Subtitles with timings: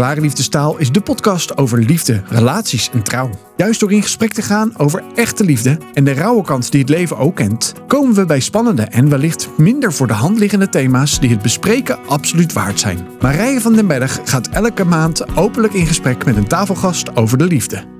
[0.00, 3.30] Klare Liefdestaal is de podcast over liefde, relaties en trouw.
[3.56, 6.88] Juist door in gesprek te gaan over echte liefde en de rauwe kant die het
[6.88, 11.20] leven ook kent, komen we bij spannende en wellicht minder voor de hand liggende thema's
[11.20, 13.06] die het bespreken absoluut waard zijn.
[13.20, 17.46] Marije van den Berg gaat elke maand openlijk in gesprek met een tafelgast over de
[17.46, 17.99] liefde.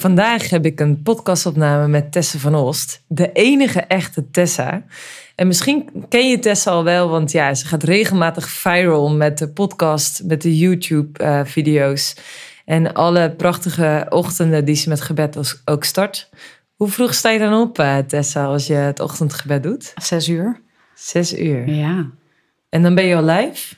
[0.00, 4.84] Vandaag heb ik een podcastopname met Tessa van Oost, de enige echte Tessa.
[5.34, 9.48] En misschien ken je Tessa al wel, want ja, ze gaat regelmatig viral met de
[9.48, 12.16] podcast, met de YouTube-video's.
[12.64, 16.30] en alle prachtige ochtenden die ze met gebed ook start.
[16.76, 19.92] Hoe vroeg sta je dan op, eh, Tessa, als je het ochtendgebed doet?
[19.94, 20.60] Zes uur.
[20.94, 21.68] Zes uur.
[21.68, 22.10] Ja.
[22.68, 23.74] En dan ben je al live?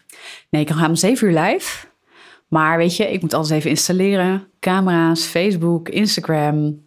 [0.50, 1.88] Nee, ik ga om zeven uur live.
[2.50, 4.46] Maar weet je, ik moet alles even installeren.
[4.60, 6.82] Camera's, Facebook, Instagram.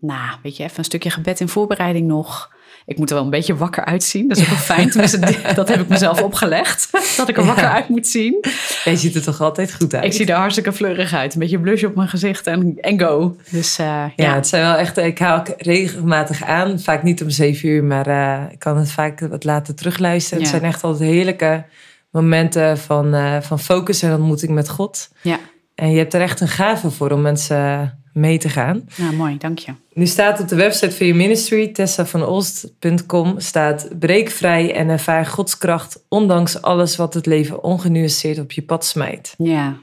[0.00, 2.50] Nou, weet je, even een stukje gebed in voorbereiding nog.
[2.86, 4.28] Ik moet er wel een beetje wakker uitzien.
[4.28, 4.90] Dat is ook wel fijn.
[4.90, 6.88] Tenminste, dat heb ik mezelf opgelegd.
[7.16, 8.44] Dat ik er wakker uit moet zien.
[8.84, 10.04] Je ziet er toch altijd goed uit?
[10.04, 11.34] Ik zie er hartstikke fleurig uit.
[11.34, 13.36] Een beetje blush op mijn gezicht en, en go.
[13.50, 14.12] Dus uh, ja.
[14.16, 14.34] ja.
[14.34, 14.96] het zijn wel echt...
[14.96, 16.80] Ik haal regelmatig aan.
[16.80, 20.38] Vaak niet om zeven uur, maar uh, ik kan het vaak wat later terugluisteren.
[20.38, 20.50] Ja.
[20.50, 21.64] Het zijn echt altijd heerlijke
[22.12, 25.08] momenten van, uh, van focus en ontmoeting met God.
[25.22, 25.38] Ja.
[25.74, 28.88] En je hebt er echt een gave voor om mensen mee te gaan.
[28.96, 29.72] Ja, mooi, dank je.
[29.92, 35.58] Nu staat op de website van je ministry, tessavanolst.com, staat breek vrij en ervaar Gods
[35.58, 39.34] kracht, ondanks alles wat het leven ongenuanceerd op je pad smijt.
[39.38, 39.76] Ja.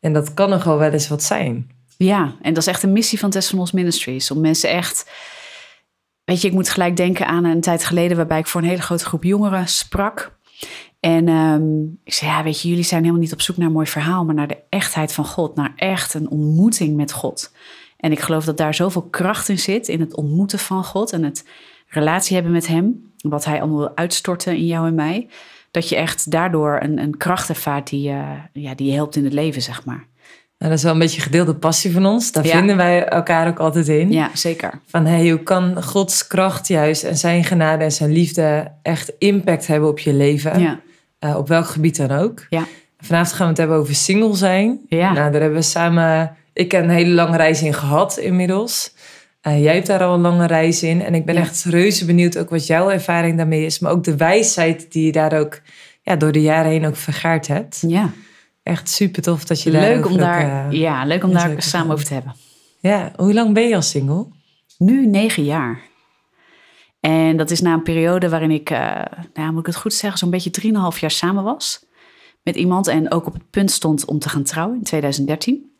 [0.00, 1.70] En dat kan nogal wel eens wat zijn.
[1.96, 5.10] Ja, en dat is echt een missie van Tessa van Ons Ministries, om mensen echt...
[6.24, 8.82] Weet je, ik moet gelijk denken aan een tijd geleden waarbij ik voor een hele
[8.82, 10.38] grote groep jongeren sprak.
[11.04, 13.72] En um, ik zei, ja, weet je, jullie zijn helemaal niet op zoek naar een
[13.72, 17.52] mooi verhaal, maar naar de echtheid van God, naar echt een ontmoeting met God.
[17.96, 21.22] En ik geloof dat daar zoveel kracht in zit, in het ontmoeten van God en
[21.22, 21.44] het
[21.88, 25.28] relatie hebben met Hem, wat Hij allemaal wil uitstorten in jou en mij,
[25.70, 29.24] dat je echt daardoor een, een kracht ervaart die, uh, ja, die je helpt in
[29.24, 30.06] het leven, zeg maar.
[30.58, 32.32] Nou, dat is wel een beetje gedeelde passie van ons.
[32.32, 32.56] Daar ja.
[32.56, 34.12] vinden wij elkaar ook altijd in.
[34.12, 34.80] Ja, zeker.
[34.86, 39.66] Van hey, hoe kan Gods kracht juist en zijn genade en zijn liefde echt impact
[39.66, 40.60] hebben op je leven?
[40.60, 40.80] Ja.
[41.24, 42.46] Uh, op welk gebied dan ook.
[42.50, 42.64] Ja.
[42.98, 44.80] Vanavond gaan we het hebben over single zijn.
[44.88, 45.12] Ja.
[45.12, 48.94] Nou, daar hebben we samen, ik heb een hele lange reis in gehad inmiddels.
[49.46, 51.02] Uh, jij hebt daar al een lange reis in.
[51.02, 51.40] En ik ben Ja.
[51.40, 53.78] echt reuze benieuwd ook wat jouw ervaring daarmee is.
[53.78, 55.60] Maar ook de wijsheid die je daar ook
[56.02, 57.84] ja, door de jaren heen ook vergaard hebt.
[57.86, 58.10] Ja,
[58.62, 61.54] Echt super tof dat je daar leuk om ook, daar, eh, ja, leuk om daar
[61.62, 62.34] samen over te hebben.
[62.80, 64.26] Ja, hoe lang ben je al single?
[64.78, 65.80] Nu negen jaar.
[67.04, 69.94] En dat is na een periode waarin ik, eh, nou, ja, moet ik het goed
[69.94, 71.84] zeggen, zo'n beetje drieënhalf jaar samen was
[72.42, 72.86] met iemand.
[72.86, 75.70] En ook op het punt stond om te gaan trouwen in 2013.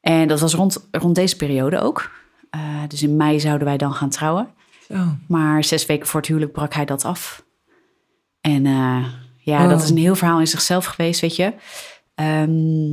[0.00, 2.10] En dat was rond, rond deze periode ook.
[2.50, 4.48] Eh, dus in mei zouden wij dan gaan trouwen.
[5.28, 7.44] Maar zes weken voor het huwelijk brak hij dat af.
[8.40, 9.04] En eh,
[9.36, 9.68] ja, Oh.
[9.68, 11.52] dat is een heel verhaal in zichzelf geweest, weet je.
[12.14, 12.92] Ehm,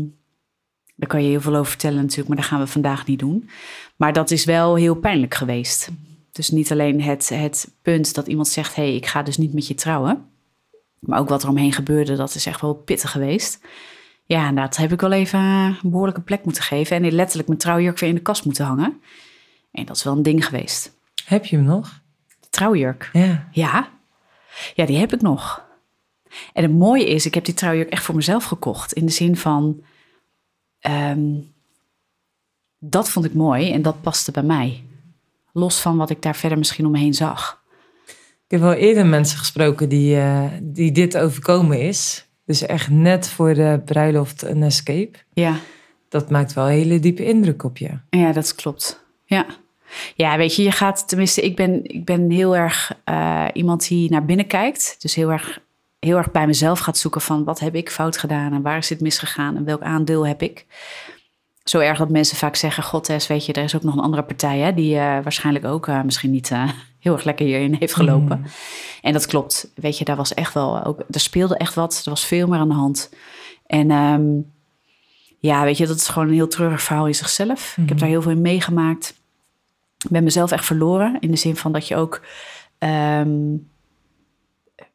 [0.96, 3.50] daar kan je heel veel over vertellen natuurlijk, maar dat gaan we vandaag niet doen.
[3.96, 5.90] Maar dat is wel heel pijnlijk geweest.
[6.32, 8.76] Dus niet alleen het, het punt dat iemand zegt...
[8.76, 10.30] hé, hey, ik ga dus niet met je trouwen.
[11.00, 13.60] Maar ook wat er omheen gebeurde, dat is echt wel pittig geweest.
[14.26, 17.04] Ja, en dat heb ik wel even een behoorlijke plek moeten geven.
[17.04, 19.02] En letterlijk mijn trouwjurk weer in de kast moeten hangen.
[19.72, 20.98] En dat is wel een ding geweest.
[21.26, 22.02] Heb je hem nog?
[22.40, 23.10] De trouwjurk.
[23.14, 23.48] Ja.
[23.52, 23.90] Ja,
[24.76, 25.70] ja, die heb ik nog.
[26.54, 28.94] En het mooie is, ik heb die trouwjurk echt voor mezelf gekocht.
[28.94, 29.84] In de zin van,
[30.80, 31.40] ehm,
[32.78, 34.84] dat vond ik mooi en dat paste bij mij.
[35.54, 37.62] Los van wat ik daar verder misschien om me heen zag.
[38.46, 42.28] Ik heb wel eerder mensen gesproken die, eh, die dit overkomen is.
[42.46, 45.18] Dus echt net voor de bruiloft een escape.
[45.34, 45.56] Ja,
[46.10, 47.90] Dat maakt wel een hele diepe indruk op je.
[48.10, 49.04] ja dat klopt.
[49.26, 49.46] Ja.
[50.16, 54.10] Ja, weet je, je gaat, tenminste, ik ben, ik ben heel erg eh, iemand die
[54.12, 54.96] naar binnen kijkt.
[55.00, 55.60] Dus heel erg,
[56.00, 58.88] heel erg bij mezelf gaat zoeken van wat heb ik fout gedaan en waar is
[58.88, 60.66] dit misgegaan en welk aandeel heb ik.
[61.64, 64.04] Zo erg dat mensen vaak zeggen, god Tess, weet je, er is ook nog een
[64.04, 67.76] andere partij hè, die eh, waarschijnlijk ook eh, misschien niet eh, heel erg lekker hierin
[67.80, 68.38] heeft gelopen.
[68.38, 68.46] Mm.
[69.02, 72.10] En dat klopt, weet je, daar was echt wel, ook, er speelde echt wat, er
[72.10, 73.14] was veel meer aan de hand.
[73.66, 74.24] En ehm,
[75.40, 77.78] ja, weet je, dat is gewoon een heel treurig verhaal in zichzelf.
[77.82, 79.16] Ik heb daar heel veel in meegemaakt.
[80.04, 81.18] Ik ben mezelf echt verloren.
[81.20, 82.22] In de zin van dat je ook,
[82.78, 83.56] ehm,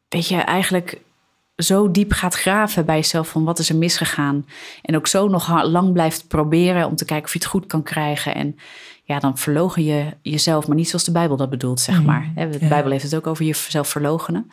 [0.09, 1.01] weet je, eigenlijk
[1.57, 4.45] zo diep gaat graven bij jezelf van wat is er misgegaan.
[4.81, 7.83] En ook zo nog lang blijft proberen om te kijken of je het goed kan
[7.83, 8.35] krijgen.
[8.35, 8.55] En
[9.03, 12.31] ja, dan verlogen je jezelf, maar niet zoals de Bijbel dat bedoelt, zeg Mhm, maar.
[12.35, 12.67] De ja.
[12.67, 14.51] Bijbel heeft het ook over jezelf verlogenen.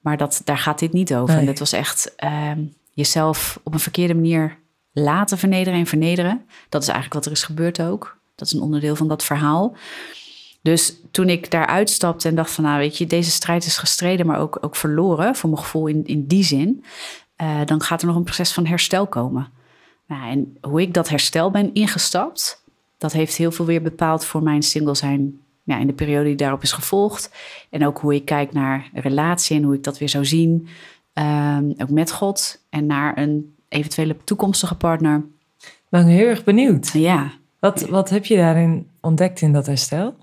[0.00, 1.30] Maar dat, daar gaat dit niet over.
[1.30, 1.38] Nee.
[1.38, 2.60] En dat was echt ehm,
[2.92, 4.58] jezelf op een verkeerde manier
[4.92, 6.46] laten vernederen en vernederen.
[6.68, 8.18] Dat is eigenlijk wat er is gebeurd ook.
[8.34, 9.76] Dat is een onderdeel van dat verhaal.
[10.64, 14.26] Dus toen ik daar uitstapte en dacht van, nou weet je, deze strijd is gestreden,
[14.26, 16.84] maar ook, ook verloren, voor mijn gevoel in, in die zin,
[17.36, 19.48] eh, dan gaat er nog een proces van herstel komen.
[20.06, 22.62] Nou, en hoe ik dat herstel ben ingestapt,
[22.98, 26.36] dat heeft heel veel weer bepaald voor mijn single zijn ja, in de periode die
[26.36, 27.30] daarop is gevolgd.
[27.70, 30.68] En ook hoe ik kijk naar relatie en hoe ik dat weer zou zien.
[31.12, 35.24] Ehm, ook met God en naar een eventuele toekomstige partner.
[35.88, 36.90] Ben heel erg benieuwd.
[36.92, 37.32] Ja.
[37.58, 40.14] Wat, wat heb je daarin ontdekt in dat herstel?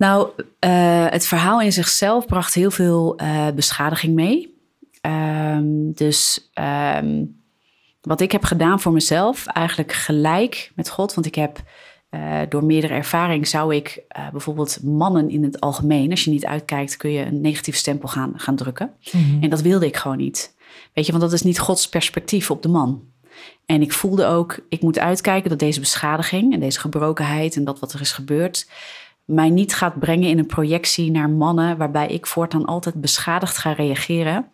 [0.00, 0.28] Nou,
[0.64, 4.54] uh, het verhaal in zichzelf bracht heel veel uh, beschadiging mee.
[5.02, 6.50] Um, dus
[6.98, 7.40] um,
[8.00, 11.62] wat ik heb gedaan voor mezelf, eigenlijk gelijk met God, want ik heb
[12.10, 16.96] uh, door meerdere ervaring zou ik bijvoorbeeld mannen in het algemeen, als je niet uitkijkt,
[16.96, 18.92] kun je een negatief stempel gaan, gaan drukken.
[19.12, 19.42] Mm -hmm.
[19.42, 20.54] En dat wilde ik gewoon niet.
[20.94, 23.02] Weet je, want dat is niet Gods perspectief op de man.
[23.66, 27.78] En ik voelde ook, ik moet uitkijken dat deze beschadiging en deze gebrokenheid en dat
[27.78, 28.66] wat er is gebeurd,
[29.30, 33.72] mij niet gaat brengen in een projectie naar mannen, waarbij ik voortaan altijd beschadigd ga
[33.72, 34.46] reageren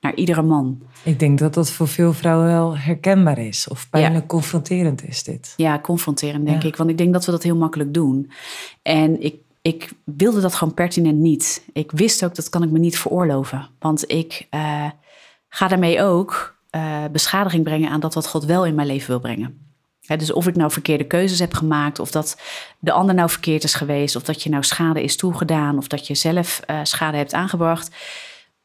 [0.00, 0.82] naar iedere man.
[1.02, 4.26] Ik denk dat dat voor veel vrouwen wel herkenbaar is, of pijnlijk ja.
[4.26, 5.54] confronterend is dit.
[5.56, 6.68] Ja, confronterend denk ja.
[6.68, 8.30] ik, want ik denk dat we dat heel makkelijk doen.
[8.82, 11.68] En ik, ik wilde dat gewoon pertinent niet.
[11.72, 14.86] Ik wist ook dat kan ik me niet veroorloven, want ik uh,
[15.48, 19.20] ga daarmee ook uh, beschadiging brengen aan dat wat God wel in mijn leven wil
[19.20, 19.73] brengen.
[20.06, 22.40] Dus of ik nou verkeerde keuzes heb gemaakt, of dat
[22.78, 26.06] de ander nou verkeerd is geweest, of dat je nou schade is toegedaan, of dat
[26.06, 27.90] je zelf uh, schade hebt aangebracht.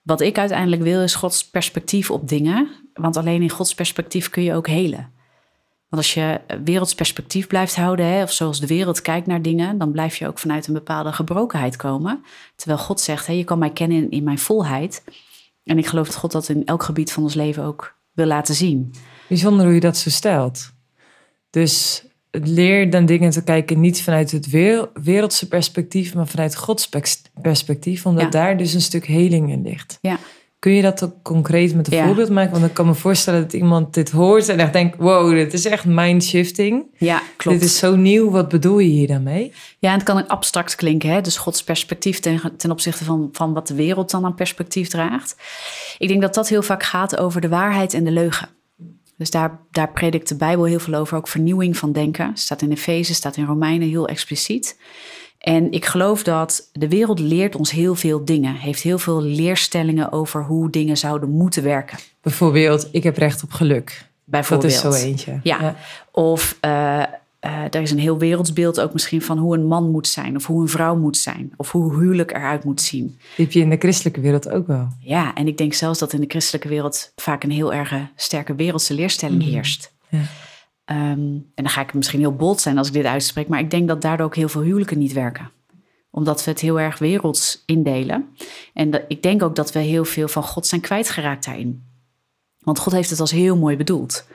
[0.01, 4.43] Wat ik uiteindelijk wil is Gods perspectief op dingen, want alleen in Gods perspectief kun
[4.43, 5.11] je ook helen.
[5.89, 9.77] Want als je werelds perspectief blijft houden, hè, of zoals de wereld kijkt naar dingen,
[9.77, 12.23] dan blijf je ook vanuit een bepaalde gebrokenheid komen.
[12.55, 15.03] Terwijl God zegt, hè, je kan mij kennen in, in mijn volheid.
[15.63, 18.55] En ik geloof dat God dat in elk gebied van ons leven ook wil laten
[18.55, 18.93] zien.
[19.27, 20.71] Bijzonder hoe je dat zo stelt.
[21.49, 24.49] Dus leer dan dingen te kijken niet vanuit het
[24.93, 26.89] wereldse perspectief, maar vanuit Gods
[27.41, 28.29] perspectief, omdat ja.
[28.29, 29.97] daar dus een stuk heling in ligt.
[30.01, 30.17] Ja.
[30.59, 32.05] Kun je dat ook concreet met een Ja.
[32.05, 32.51] voorbeeld maken?
[32.51, 35.65] Want ik kan me voorstellen dat iemand dit hoort en echt denkt: wow, dit is
[35.65, 36.85] echt mindshifting.
[36.97, 37.59] Ja, klopt.
[37.59, 39.53] Dit is zo nieuw, wat bedoel je hier dan mee?
[39.79, 41.21] Ja, en het kan ook abstract klinken, hè?
[41.21, 45.35] dus Gods perspectief ten, ten opzichte van, van wat de wereld dan aan perspectief draagt.
[45.97, 48.49] Ik denk dat dat heel vaak gaat over de waarheid en de leugen.
[49.19, 52.31] Dus daar, daar predikt de Bijbel heel veel over, ook vernieuwing van denken.
[52.33, 54.79] Staat in Efeze, staat in Romeinen heel expliciet.
[55.39, 58.55] En ik geloof dat de wereld leert ons heel veel dingen.
[58.55, 61.97] Heeft heel veel leerstellingen over hoe dingen zouden moeten werken.
[62.21, 64.05] Bijvoorbeeld, ik heb recht op geluk.
[64.23, 64.81] Bijvoorbeeld.
[64.81, 65.39] Dat is zo eentje.
[65.43, 65.75] Ja.
[66.11, 67.03] Of uh,
[67.45, 70.35] uh, er is een heel wereldsbeeld ook misschien van hoe een man moet zijn.
[70.35, 71.53] Of hoe een vrouw moet zijn.
[71.57, 73.07] Of hoe huwelijk eruit moet zien.
[73.07, 74.87] Die heb je in de christelijke wereld ook wel.
[74.99, 78.55] Ja, en ik denk zelfs dat in de christelijke wereld vaak een heel erg sterke
[78.55, 79.51] wereldse leerstelling Mhm.
[79.51, 79.93] heerst.
[80.09, 80.19] Ja.
[80.85, 83.47] Um, en dan ga ik misschien heel bold zijn als ik dit uitspreek.
[83.47, 85.51] Maar ik denk dat daardoor ook heel veel huwelijken niet werken.
[86.11, 88.25] Omdat we het heel erg werelds indelen.
[88.73, 91.83] En dat, ik denk ook dat we heel veel van God zijn kwijtgeraakt daarin.
[92.59, 94.27] Want God heeft het als heel mooi bedoeld.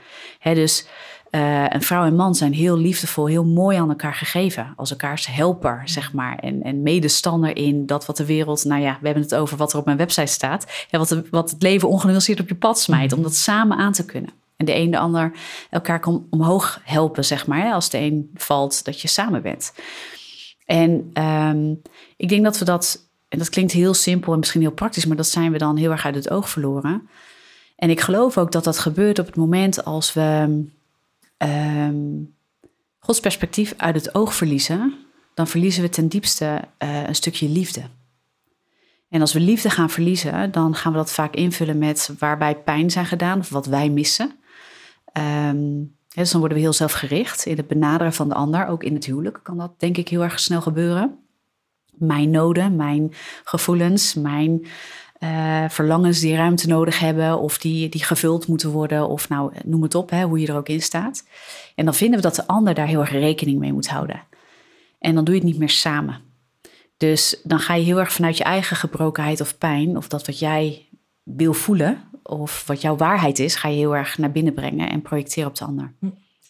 [0.42, 0.86] Dus
[1.34, 4.72] uh, een vrouw en man zijn heel liefdevol, heel mooi aan elkaar gegeven.
[4.76, 6.38] Als elkaars helper, zeg maar.
[6.38, 8.64] En, en medestander in dat wat de wereld...
[8.64, 10.86] Nou ja, we hebben het over wat er op mijn website staat.
[10.90, 13.12] Ja, wat, de, wat het leven ongenuanceerd op je pad smijt.
[13.12, 14.31] Om dat samen aan te kunnen.
[14.56, 15.32] En de een de ander
[15.70, 17.60] elkaar kan omhoog helpen, zeg maar.
[17.60, 19.72] Hè, als de een valt, dat je samen bent.
[20.64, 21.82] En um,
[22.16, 23.08] ik denk dat we dat...
[23.28, 25.06] En dat klinkt heel simpel en misschien heel praktisch...
[25.06, 27.08] maar dat zijn we dan heel erg uit het oog verloren.
[27.76, 30.62] En ik geloof ook dat dat gebeurt op het moment als we...
[31.44, 32.35] Um,
[32.99, 34.95] Gods perspectief uit het oog verliezen,
[35.35, 37.83] dan verliezen we ten diepste uh, een stukje liefde.
[39.09, 42.90] En als we liefde gaan verliezen, dan gaan we dat vaak invullen met waarbij pijn
[42.90, 44.33] zijn gedaan of wat wij missen.
[45.49, 48.66] Um, dus dan worden we heel zelfgericht in het benaderen van de ander.
[48.66, 51.18] Ook in het huwelijk kan dat denk ik heel erg snel gebeuren.
[51.92, 53.12] Mijn noden, mijn
[53.45, 54.66] gevoelens, mijn
[55.25, 59.83] uh, verlangens die ruimte nodig hebben of die, die gevuld moeten worden of nou noem
[59.83, 61.26] het op, hè, hoe je er ook in staat.
[61.75, 64.23] En dan vinden we dat de ander daar heel erg rekening mee moet houden.
[64.99, 66.21] En dan doe je het niet meer samen.
[66.97, 70.38] Dus dan ga je heel erg vanuit je eigen gebrokenheid of pijn of dat wat
[70.38, 70.88] jij
[71.23, 75.02] wil voelen of wat jouw waarheid is, ga je heel erg naar binnen brengen en
[75.02, 75.95] projecteren op de ander.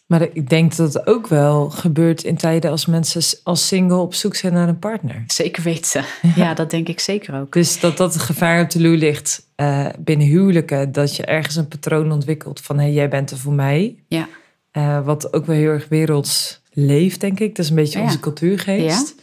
[0.06, 4.14] Maar ik denk dat het ook wel gebeurt in tijden als mensen als single op
[4.14, 5.24] zoek zijn naar een partner.
[5.26, 6.04] Zeker weten.
[6.22, 7.52] Ja, ja dat denk ik zeker ook.
[7.52, 10.92] Dus dat dat het gevaar op de loer ligt uh, binnen huwelijken.
[10.92, 13.96] Dat je ergens een patroon ontwikkelt van hé, hey, jij bent er voor mij.
[14.08, 14.28] Ja.
[14.72, 17.56] Uh, wat ook wel heel erg werelds leeft, denk ik.
[17.56, 18.04] Dat is een beetje ja.
[18.04, 19.14] onze cultuurgeest.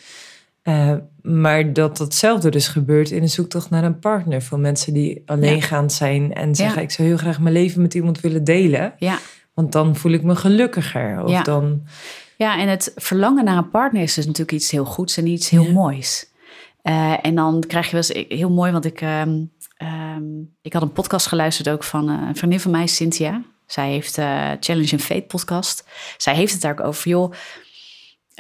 [0.64, 0.92] Ja.
[0.92, 4.42] Uh, maar dat datzelfde dus gebeurt in een zoektocht naar een partner.
[4.42, 6.82] Voor mensen die alleengaand zijn en zeggen...
[6.82, 8.94] ik zou heel graag mijn leven met iemand willen delen.
[8.98, 9.20] Ja.
[9.54, 11.24] Want dan voel ik me gelukkiger.
[11.24, 11.42] Of ja.
[11.42, 11.84] dan...
[12.38, 15.50] ja, en het verlangen naar een partner is dus natuurlijk iets heel goeds en iets
[15.50, 15.72] heel ja.
[15.72, 16.30] moois.
[16.84, 20.82] Uh, en dan krijg je wel eens heel mooi, want ik, um, um, ik had
[20.82, 23.42] een podcast geluisterd ook van uh, een vriendin van mij, Cynthia.
[23.66, 25.88] Zij heeft uh, Challenge and Fate podcast.
[26.18, 27.34] Zij heeft het daar ook over, joh,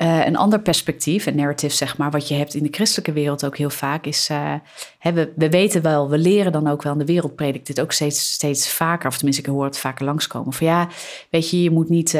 [0.02, 3.46] uh, een ander perspectief, een narrative zeg maar, wat je hebt in de christelijke wereld
[3.46, 4.54] ook heel vaak, is, uh,
[5.00, 7.82] hè, we, we, weten wel, we leren dan ook wel, en de wereld predikt dit
[7.82, 10.88] ook steeds, steeds vaker, of tenminste ik hoor het vaker langskomen, van ja,
[11.30, 12.14] weet je, je moet niet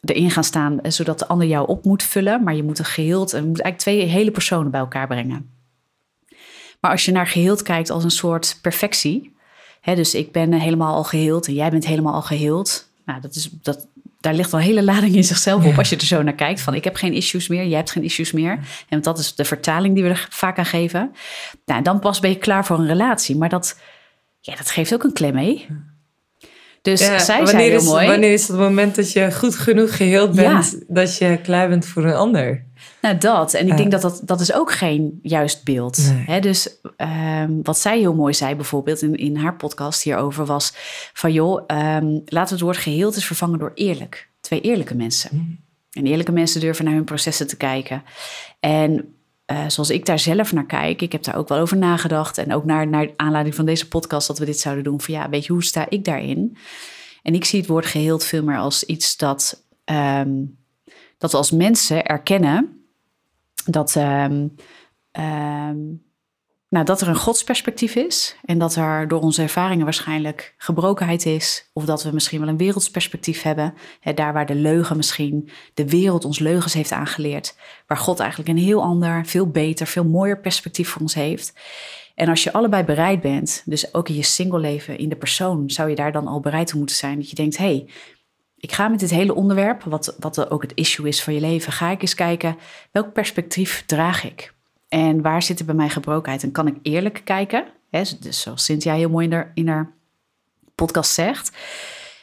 [0.00, 3.30] erin gaan staan zodat de ander jou op moet vullen, maar je moet een geheeld,
[3.30, 5.50] je moet eigenlijk twee hele personen bij elkaar brengen.
[6.80, 9.34] Maar als je naar geheeld kijkt als een soort perfectie,
[9.80, 13.34] hè, dus ik ben helemaal al geheeld en jij bent helemaal al geheeld, nou, dat
[13.34, 13.86] is, dat,
[14.20, 16.60] daar ligt wel een hele lading in zichzelf op als je er zo naar kijkt.
[16.60, 18.58] Van ik heb geen issues meer, jij hebt geen issues meer.
[18.88, 21.12] En dat is de vertaling die we er vaak aan geven.
[21.64, 23.36] Nou, dan pas ben je klaar voor een relatie.
[23.36, 23.80] Maar dat,
[24.40, 25.66] ja, dat geeft ook een klem mee.
[26.82, 28.06] Dus zij zei heel is, mooi.
[28.06, 30.84] Wanneer is het moment dat je goed genoeg geheeld bent...
[30.88, 32.66] dat je klaar bent voor een ander?
[33.00, 33.54] Nou, dat.
[33.54, 36.12] En ik denk dat, dat dat is ook geen juist beeld.
[36.26, 36.40] Nee.
[36.40, 40.72] dus um, wat zij heel mooi zei bijvoorbeeld in, in haar podcast hierover was
[41.12, 44.28] van joh, um, laten we het woord geheeld eens vervangen door eerlijk.
[44.40, 45.30] Twee eerlijke mensen.
[45.32, 45.58] Mm.
[45.90, 48.02] En eerlijke mensen durven naar hun processen te kijken.
[48.60, 49.14] En
[49.52, 52.38] uh, zoals ik daar zelf naar kijk, ik heb daar ook wel over nagedacht.
[52.38, 55.00] En ook naar, naar aanleiding van deze podcast dat we dit zouden doen.
[55.00, 56.56] Van ja, weet je, hoe sta ik daarin?
[57.22, 60.58] En ik zie het woord geheeld veel meer als iets dat, um,
[61.18, 62.79] dat we als mensen erkennen
[63.64, 64.54] dat, um,
[65.12, 66.02] um,
[66.68, 71.70] nou, dat er een godsperspectief is en dat er door onze ervaringen waarschijnlijk gebrokenheid is,
[71.72, 75.88] of dat we misschien wel een wereldsperspectief hebben, hè, daar waar de leugen misschien de
[75.88, 80.40] wereld ons leugens heeft aangeleerd, waar God eigenlijk een heel ander, veel beter, veel mooier
[80.40, 81.52] perspectief voor ons heeft.
[82.14, 85.70] En als je allebei bereid bent, dus ook in je single leven, in de persoon,
[85.70, 87.86] zou je daar dan al bereid toe moeten zijn dat je denkt, hé, hey,
[88.60, 91.72] ik ga met dit hele onderwerp, wat, wat ook het issue is van je leven,
[91.72, 92.56] ga ik eens kijken
[92.90, 94.54] welk perspectief draag ik?
[94.88, 96.42] En waar zit er bij mij gebrokenheid?
[96.42, 97.64] En kan ik eerlijk kijken?
[97.90, 99.92] Hè, dus zoals Cynthia heel mooi in haar,
[100.74, 101.52] podcast zegt.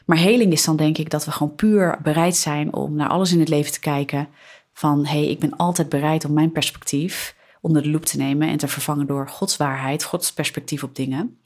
[0.05, 3.31] Maar heling is dan denk ik dat we gewoon puur bereid zijn om naar alles
[3.31, 4.27] in het leven te kijken.
[4.73, 8.47] Van hé, hey, ik ben altijd bereid om mijn perspectief onder de loep te nemen
[8.47, 11.39] en te vervangen door Gods waarheid, Gods perspectief op dingen.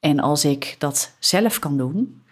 [0.00, 2.22] En als ik dat zelf kan doen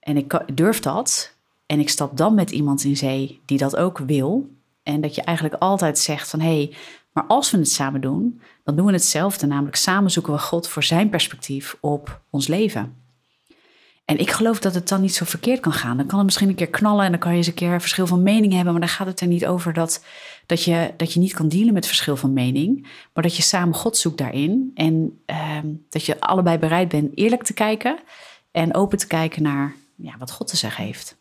[0.00, 1.33] en ik durf dat,
[1.66, 4.48] en ik stap dan met iemand in zee die dat ook wil.
[4.82, 6.76] En dat je eigenlijk altijd zegt van hé, hey,
[7.12, 9.46] maar als we het samen doen, dan doen we hetzelfde.
[9.46, 13.02] Namelijk samen zoeken we God voor zijn perspectief op ons leven.
[14.04, 15.96] En ik geloof dat het dan niet zo verkeerd kan gaan.
[15.96, 18.06] Dan kan het misschien een keer knallen en dan kan je eens een keer verschil
[18.06, 18.72] van mening hebben.
[18.72, 20.04] Maar dan gaat het er niet over dat,
[20.46, 22.86] dat, je, dat je niet kan dealen met verschil van mening.
[23.12, 24.70] Maar dat je samen God zoekt daarin.
[24.74, 27.98] En ehm, dat je allebei bereid bent eerlijk te kijken
[28.50, 31.16] en open te kijken naar ja, wat God te zeggen heeft.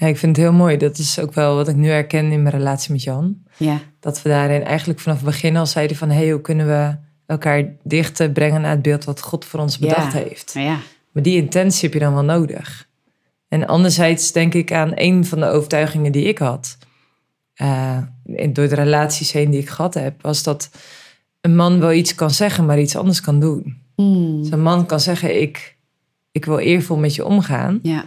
[0.00, 0.76] Ja, ik vind het heel mooi.
[0.76, 3.36] Dat is ook wel wat ik nu herken in mijn relatie met Jan.
[3.56, 3.80] Ja.
[4.00, 6.10] Dat we daarin eigenlijk vanaf het begin al zeiden van...
[6.10, 9.78] hé, hey, hoe kunnen we elkaar dichter brengen naar het beeld wat God voor ons
[9.78, 10.50] bedacht heeft.
[10.54, 10.78] Ja.
[11.12, 12.88] Maar die intentie heb je dan wel nodig.
[13.48, 16.78] En anderzijds denk ik aan een van de overtuigingen die ik had...
[17.62, 20.22] Uh, door de relaties heen die ik gehad heb...
[20.22, 20.70] was dat
[21.40, 23.82] een man wel iets kan zeggen, maar iets anders kan doen.
[23.96, 24.42] Mm.
[24.42, 25.76] Dus een man kan zeggen, ik,
[26.32, 27.78] ik wil eervol met je omgaan...
[27.82, 28.04] Ja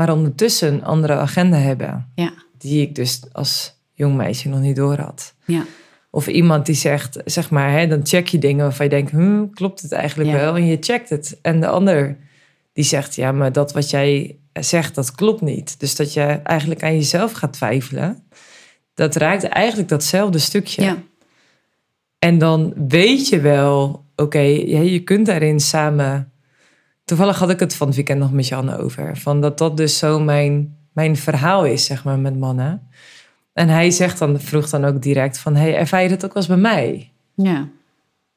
[0.00, 2.10] maar ondertussen een andere agenda hebben.
[2.14, 2.32] Ja.
[2.58, 5.34] Die ik dus als jong meisje nog niet door had.
[5.44, 5.64] Ja.
[6.10, 9.46] Of iemand die zegt, zeg maar, hè, dan check je dingen waarvan je denkt, hm,
[9.50, 10.56] klopt het eigenlijk wel?
[10.56, 11.38] En je checkt het.
[11.42, 12.16] En de ander
[12.72, 15.80] die zegt, ja, maar dat wat jij zegt, dat klopt niet.
[15.80, 18.22] Dus dat je eigenlijk aan jezelf gaat twijfelen.
[18.94, 20.82] Dat raakt eigenlijk datzelfde stukje.
[20.82, 20.96] Ja.
[22.18, 26.29] En dan weet je wel, oké, je kunt daarin samen
[27.10, 29.16] toevallig had ik het van het weekend nog met Jan over.
[29.16, 32.88] Van dat dat dus zo mijn, mijn verhaal is, zeg maar, met mannen.
[33.52, 35.56] En hij zegt dan, vroeg dan ook direct van...
[35.56, 37.10] hey, ervaar je dat ook wel eens bij mij?
[37.34, 37.68] Ja.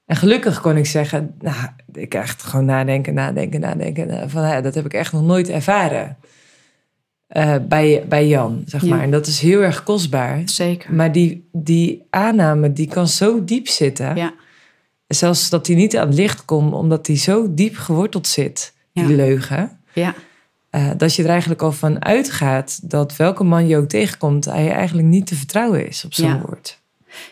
[0.06, 1.36] En gelukkig kon ik zeggen...
[1.40, 1.56] nou,
[1.92, 4.30] ik echt gewoon nadenken, nadenken, nadenken.
[4.30, 6.18] Van, ja, dat heb ik echt nog nooit ervaren.
[7.30, 9.02] Uh, bij, bij Jan, zeg maar.
[9.02, 10.42] En dat is heel erg kostbaar.
[10.46, 10.94] Zeker.
[10.94, 14.16] Maar die, die aanname, die kan zo diep zitten...
[14.16, 14.34] Ja
[15.14, 19.16] Zelfs dat hij niet aan het licht komt, omdat hij zo diep geworteld zit, die
[19.16, 19.80] leugen.
[19.94, 20.14] Ja.
[20.72, 24.72] Uh, dat je er eigenlijk al van uitgaat dat welke man je ook tegenkomt, hij
[24.72, 26.42] eigenlijk niet te vertrouwen is op zo'n ja.
[26.46, 26.82] woord.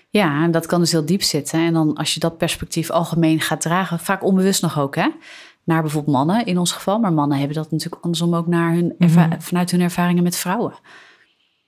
[0.09, 1.59] Ja, en dat kan dus heel diep zitten.
[1.59, 5.07] En dan als je dat perspectief algemeen gaat dragen, vaak onbewust nog ook, hè?
[5.63, 6.99] Naar bijvoorbeeld mannen in ons geval.
[6.99, 10.73] Maar mannen hebben dat natuurlijk andersom ook naar hun mm vanuit hun ervaringen met vrouwen.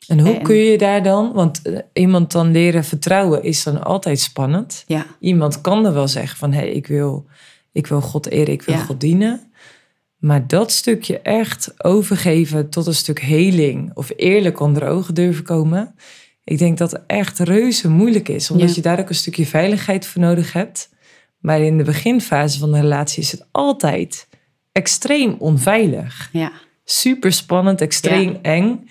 [0.08, 4.20] En hoe kun je daar dan, want eh, iemand dan leren vertrouwen is dan altijd
[4.20, 4.84] spannend.
[4.88, 5.06] Ja.
[5.20, 7.26] Iemand kan er wel zeggen van hé, hey, ik, wil,
[7.72, 9.52] ik wil God eren, ik wil God dienen.
[10.18, 15.96] Maar dat stukje echt overgeven tot een stuk heling of eerlijk onder ogen durven komen.
[16.44, 20.06] Ik denk dat het echt reuze moeilijk is, omdat je daar ook een stukje veiligheid
[20.06, 20.90] voor nodig hebt.
[21.40, 24.28] Maar in de beginfase van de relatie is het altijd
[24.72, 26.30] extreem onveilig.
[26.32, 26.52] Ja.
[26.84, 28.90] Super spannend, extreem eng.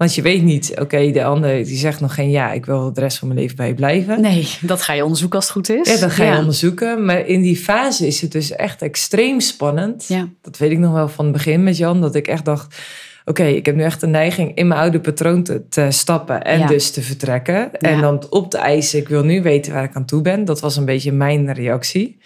[0.00, 3.00] Want je weet niet, oké, de ander die zegt nog geen ja, ik wil de
[3.00, 4.20] rest van mijn leven bij je blijven.
[4.20, 5.94] Nee, dat ga je onderzoeken als het goed is.
[5.94, 7.04] Ja, dat ga je onderzoeken.
[7.04, 10.04] Maar in die fase is het dus echt extreem spannend.
[10.08, 10.28] Ja.
[10.42, 12.76] Dat weet ik nog wel van het begin met Jan, dat ik echt dacht...
[13.24, 16.58] Oké, ik heb nu echt een neiging in mijn oude patroon te, te stappen en
[16.58, 16.66] Ja.
[16.66, 17.72] dus te vertrekken.
[17.72, 20.44] En dan op te eisen, ik wil nu weten waar ik aan toe ben.
[20.44, 22.18] Dat was een beetje mijn reactie.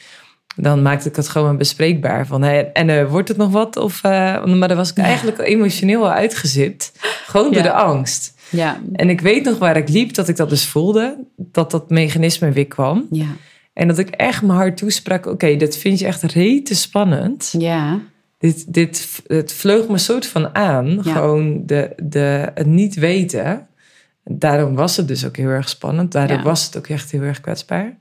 [0.56, 2.26] Dan maakte ik het gewoon bespreekbaar.
[2.26, 3.76] Van, en eh, wordt het nog wat?
[3.76, 6.92] Of, eh, maar dan was ik eigenlijk emotioneel al uitgezipt.
[7.26, 7.62] Gewoon door Ja.
[7.62, 8.34] de angst.
[8.50, 8.80] Ja.
[8.92, 11.16] En ik weet nog waar ik liep, dat ik dat dus voelde.
[11.36, 13.06] Dat dat mechanisme weer kwam.
[13.10, 13.26] Ja.
[13.72, 15.26] En dat ik echt mijn hart toesprak.
[15.26, 17.54] Oké, dit vind je echt rete spannend.
[17.58, 17.98] Ja.
[18.38, 20.86] Dit, dit, het vleug me soort van aan.
[21.02, 21.12] Ja.
[21.12, 23.66] Gewoon de, de, het niet weten.
[24.24, 26.12] Daarom was het dus ook heel erg spannend.
[26.12, 26.42] Daarom Ja.
[26.42, 27.96] was het ook echt heel erg kwetsbaar.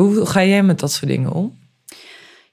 [0.00, 1.58] Hoe ga jij met dat soort dingen om?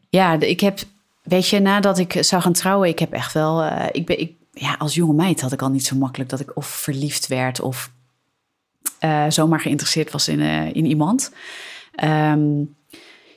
[0.09, 0.79] Ja, ik heb,
[1.23, 4.33] weet je, nadat ik zou gaan trouwen, ik heb echt wel, eh, ik ben, ik,
[4.51, 7.62] ja, als jonge meid had ik al niet zo makkelijk dat ik of verliefd werd
[7.62, 7.91] of
[9.00, 11.31] eh, zomaar geïnteresseerd was in, eh, in iemand.
[11.95, 12.59] Ehm,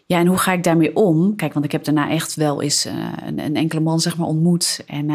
[0.07, 1.37] ja, en hoe ga ik daarmee om?
[1.37, 4.85] Kijk, want ik heb daarna echt wel eens een, een enkele man zeg maar ontmoet.
[4.87, 5.11] En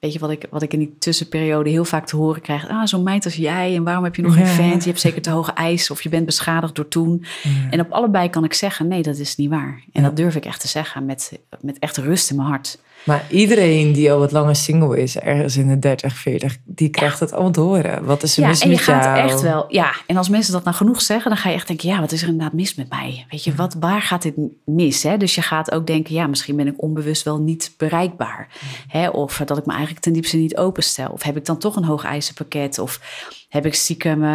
[0.00, 2.68] weet je wat ik, wat ik in die tussenperiode heel vaak te horen krijg?
[2.68, 4.44] Ah, zo'n meid als jij en waarom heb je nog Ja.
[4.46, 4.82] geen vent?
[4.82, 7.24] Je hebt zeker te hoge eisen of je bent beschadigd door toen.
[7.70, 9.82] En op allebei kan ik zeggen, nee, dat is niet waar.
[9.92, 10.08] En Ja.
[10.08, 12.78] dat durf ik echt te zeggen met, met echt rust in mijn hart.
[13.06, 17.20] Maar iedereen die al wat langer single is, ergens in de 30, 40, die krijgt
[17.20, 18.04] het allemaal te horen.
[18.04, 19.18] Wat is er Ja, mis en je met gaat jou?
[19.18, 19.92] echt wel, ja.
[20.06, 22.22] En als mensen dat nou genoeg zeggen, dan ga je echt denken, ja, wat is
[22.22, 23.26] er inderdaad mis met mij?
[23.30, 24.34] Weet je, wat, waar gaat dit
[24.64, 25.02] mis?
[25.02, 25.16] Hè?
[25.16, 28.48] Dus je gaat ook denken, ja, misschien ben ik onbewust wel niet bereikbaar.
[28.88, 29.08] Hè?
[29.08, 31.08] Of dat ik me eigenlijk ten diepste niet openstel.
[31.10, 32.78] Of heb ik dan toch een hoog eisenpakket?
[32.78, 33.00] Of
[33.48, 34.28] heb ik stiekem, eh,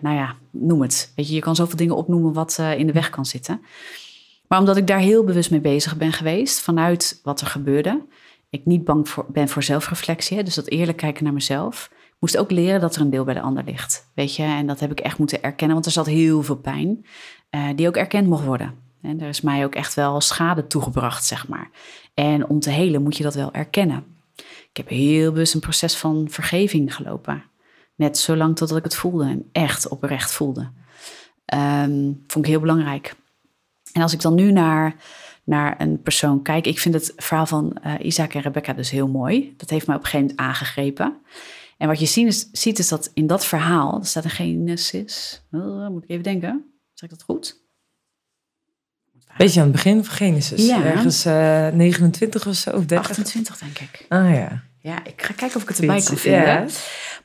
[0.00, 1.12] nou ja, noem het.
[1.16, 3.60] Weet je, je kan zoveel dingen opnoemen wat eh, in de weg kan zitten.
[4.54, 8.06] Maar omdat ik daar heel bewust mee bezig ben geweest, vanuit wat er gebeurde,
[8.50, 12.50] ik niet bang voor, ben voor zelfreflectie, dus dat eerlijk kijken naar mezelf, moest ook
[12.50, 14.10] leren dat er een deel bij de ander ligt.
[14.14, 17.06] Weet je, en dat heb ik echt moeten erkennen, want er zat heel veel pijn,
[17.50, 18.74] eh, die ook erkend mocht worden.
[19.02, 21.70] En er is mij ook echt wel schade toegebracht, zeg maar.
[22.14, 24.04] En om te helen moet je dat wel erkennen.
[24.70, 27.44] Ik heb heel bewust een proces van vergeving gelopen.
[27.94, 30.70] Net zolang totdat ik het voelde en echt oprecht voelde.
[31.44, 33.14] Ehm, vond ik heel belangrijk.
[33.94, 34.94] En als ik dan nu naar,
[35.44, 39.08] naar een persoon kijk, ik vind het verhaal van eh, Isaac en Rebecca dus heel
[39.08, 39.54] mooi.
[39.56, 41.16] Dat heeft mij op een gegeven moment aangegrepen.
[41.78, 45.42] En wat je ziet is, ziet is dat in dat verhaal, er staat een Genesis,
[45.52, 47.62] oh, moet ik even denken, zeg ik dat goed?
[49.36, 50.66] Beetje aan het begin van Genesis.
[50.66, 50.84] Ja.
[50.84, 53.08] Ergens eh 29 of zo, of 30.
[53.10, 54.06] 28 denk ik.
[54.08, 54.62] Ah ja.
[54.78, 56.42] Ja, ik ga kijken of ik het erbij kan vinden.
[56.42, 56.66] ja.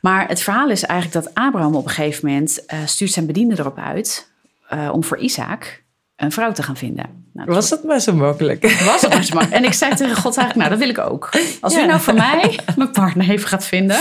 [0.02, 3.60] Maar het verhaal is eigenlijk dat Abraham op een gegeven moment eh, stuurt zijn bediende
[3.60, 4.32] erop uit
[4.68, 5.84] eh, om voor Isaac
[6.20, 7.06] een vrouw te gaan vinden.
[7.34, 8.72] Nou, Was dat maar zo makkelijk?
[8.92, 9.62] was het maar zo makkelijk.
[9.62, 11.30] En ik zei tegen God eigenlijk, nou dat wil ik ook.
[11.62, 13.98] Als u nou voor mij mijn partner even gaat vinden,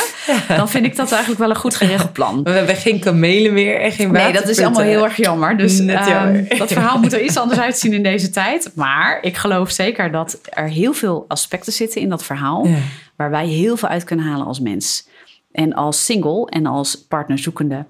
[0.48, 2.42] dan vind ik dat eigenlijk wel een goed geregeld plan.
[2.42, 5.56] We hebben geen kamelen meer en geen Nee, dat is allemaal heel erg jammer.
[5.56, 8.72] Dus ehm, dat verhaal moet er iets anders uitzien in deze tijd.
[8.74, 12.66] Maar ik geloof zeker dat er heel veel aspecten zitten in dat verhaal.
[12.66, 12.76] Ja.
[13.16, 15.08] Waar wij heel veel uit kunnen halen als mens.
[15.52, 17.84] En als single en als partnerzoekende.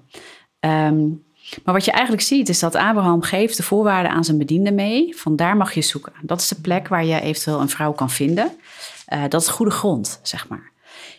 [0.59, 0.97] Ehm,
[1.63, 5.17] maar wat je eigenlijk ziet is dat Abraham geeft de voorwaarden aan zijn bediende mee.
[5.17, 6.13] Van daar mag je zoeken.
[6.21, 8.51] Dat is de plek waar je eventueel een vrouw kan vinden.
[9.05, 10.71] Eh, dat is goede grond, zeg maar.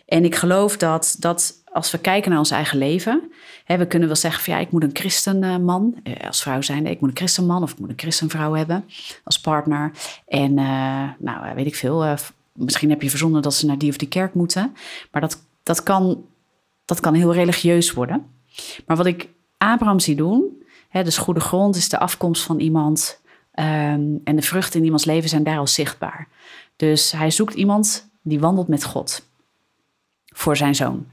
[0.05, 3.31] En ik geloof dat, dat als we kijken naar ons eigen leven...
[3.63, 6.85] Hè, we kunnen wel zeggen van ja, ik moet een christenman eh, als vrouw zijn.
[6.85, 8.85] Ik moet een christenman of ik moet een christenvrouw hebben
[9.23, 9.91] als partner.
[10.27, 12.15] En eh, nou, weet ik veel.
[12.53, 14.75] misschien heb je verzonnen dat ze naar die of die kerk moeten.
[15.11, 16.25] Maar dat, dat, kan,
[16.85, 18.25] dat kan heel religieus worden.
[18.85, 19.29] Maar wat ik
[19.61, 23.19] Abraham zie doen, hè, dus goede grond is de afkomst van iemand.
[23.51, 26.27] ehm, en de vruchten in iemands leven zijn daar al zichtbaar.
[26.75, 29.27] Dus hij zoekt iemand die wandelt met God
[30.25, 31.05] voor zijn zoon.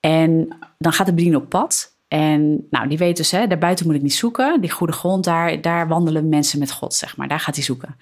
[0.00, 1.96] En dan gaat de bediening op pad.
[2.08, 4.60] En nou, die weet dus, hè, daarbuiten moet ik niet zoeken.
[4.60, 7.28] Die goede grond, daar, daar wandelen mensen met God, zeg maar.
[7.28, 7.96] Daar gaat hij zoeken.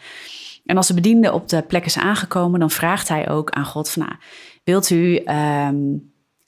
[0.64, 3.90] En als de bediende op de plek is aangekomen, dan vraagt hij ook aan God
[3.90, 4.14] van, nou,
[4.64, 5.76] wilt u ehm,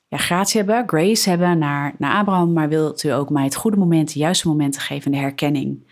[0.08, 3.76] ja, gratie hebben, grace hebben naar, naar Abraham, maar wilt u ook mij het goede
[3.76, 5.86] moment, de juiste momenten geven en de herkenning?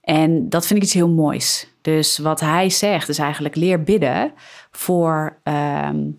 [0.00, 1.72] En dat vind ik iets heel moois.
[1.80, 4.32] Dus wat hij zegt is eigenlijk leer bidden
[4.70, 6.10] voor, ehm,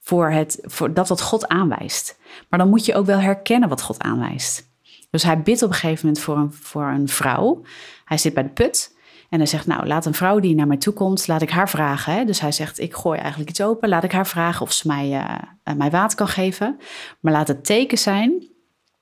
[0.00, 2.18] voor, het, voor dat wat God aanwijst.
[2.48, 4.70] Maar dan moet je ook wel herkennen wat God aanwijst.
[5.10, 7.62] Dus hij bidt op een gegeven moment voor een, voor een vrouw.
[8.04, 8.91] Hij zit bij de put
[9.32, 11.68] en hij zegt, nou laat een vrouw die naar mij toe komt, laat ik haar
[11.68, 12.26] vragen.
[12.26, 15.12] Dus hij zegt, ik gooi eigenlijk iets open, laat ik haar vragen of ze mij,
[15.12, 16.78] eh, eh, mij water kan geven.
[17.20, 18.46] Maar laat het teken zijn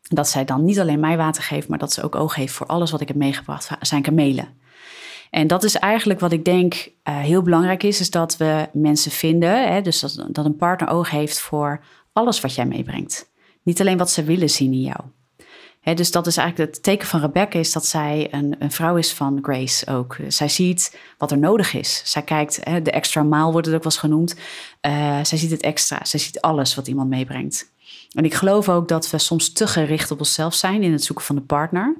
[0.02, 2.66] dat zij dan niet alleen mij water geeft, maar dat ze ook oog heeft voor
[2.66, 4.48] alles wat ik heb meegebracht, zijn kamelen.
[5.30, 9.10] En dat is eigenlijk wat ik denk uh, heel belangrijk is, is dat we mensen
[9.10, 11.80] vinden, hè, dus dat, dat een partner oog heeft voor
[12.12, 13.30] alles wat jij meebrengt.
[13.62, 15.00] Niet alleen wat ze willen zien in jou.
[15.82, 19.12] Dus dat is eigenlijk het teken van Rebecca, is dat zij een, een vrouw is
[19.12, 20.16] van grace ook.
[20.28, 22.02] Zij ziet wat er nodig is.
[22.04, 24.34] Zij kijkt, de extra maal wordt het ook wel eens genoemd.
[24.86, 27.70] Uh, zij ziet het extra, zij ziet alles wat iemand meebrengt.
[28.10, 31.24] En ik geloof ook dat we soms te gericht op onszelf zijn in het zoeken
[31.24, 31.96] van de partner.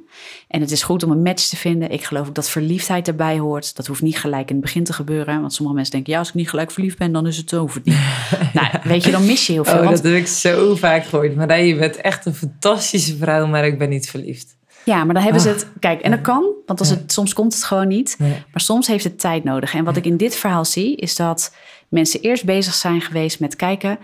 [0.49, 1.91] En het is goed om een match te vinden.
[1.91, 3.77] Ik geloof ook dat verliefdheid erbij hoort.
[3.77, 5.41] Dat hoeft niet gelijk in het begin te gebeuren.
[5.41, 7.81] Want sommige mensen denken, ja, als ik niet gelijk verliefd ben, dan is het over.
[7.85, 7.97] niet.
[8.53, 9.79] nou, weet je, dan mis je heel veel.
[9.79, 11.37] Oh, dat heb ik zo vaak gehoord.
[11.37, 14.59] Maar je bent echt een fantastische vrouw, maar ik ben niet verliefd.
[14.85, 15.67] Ja, maar dan hebben ze het.
[15.79, 18.17] Kijk, en dat kan, want als het, soms komt het gewoon niet.
[18.19, 19.75] Maar soms heeft het tijd nodig.
[19.75, 21.55] En wat ik in dit verhaal zie, is dat
[21.89, 23.99] mensen eerst bezig zijn geweest met kijken: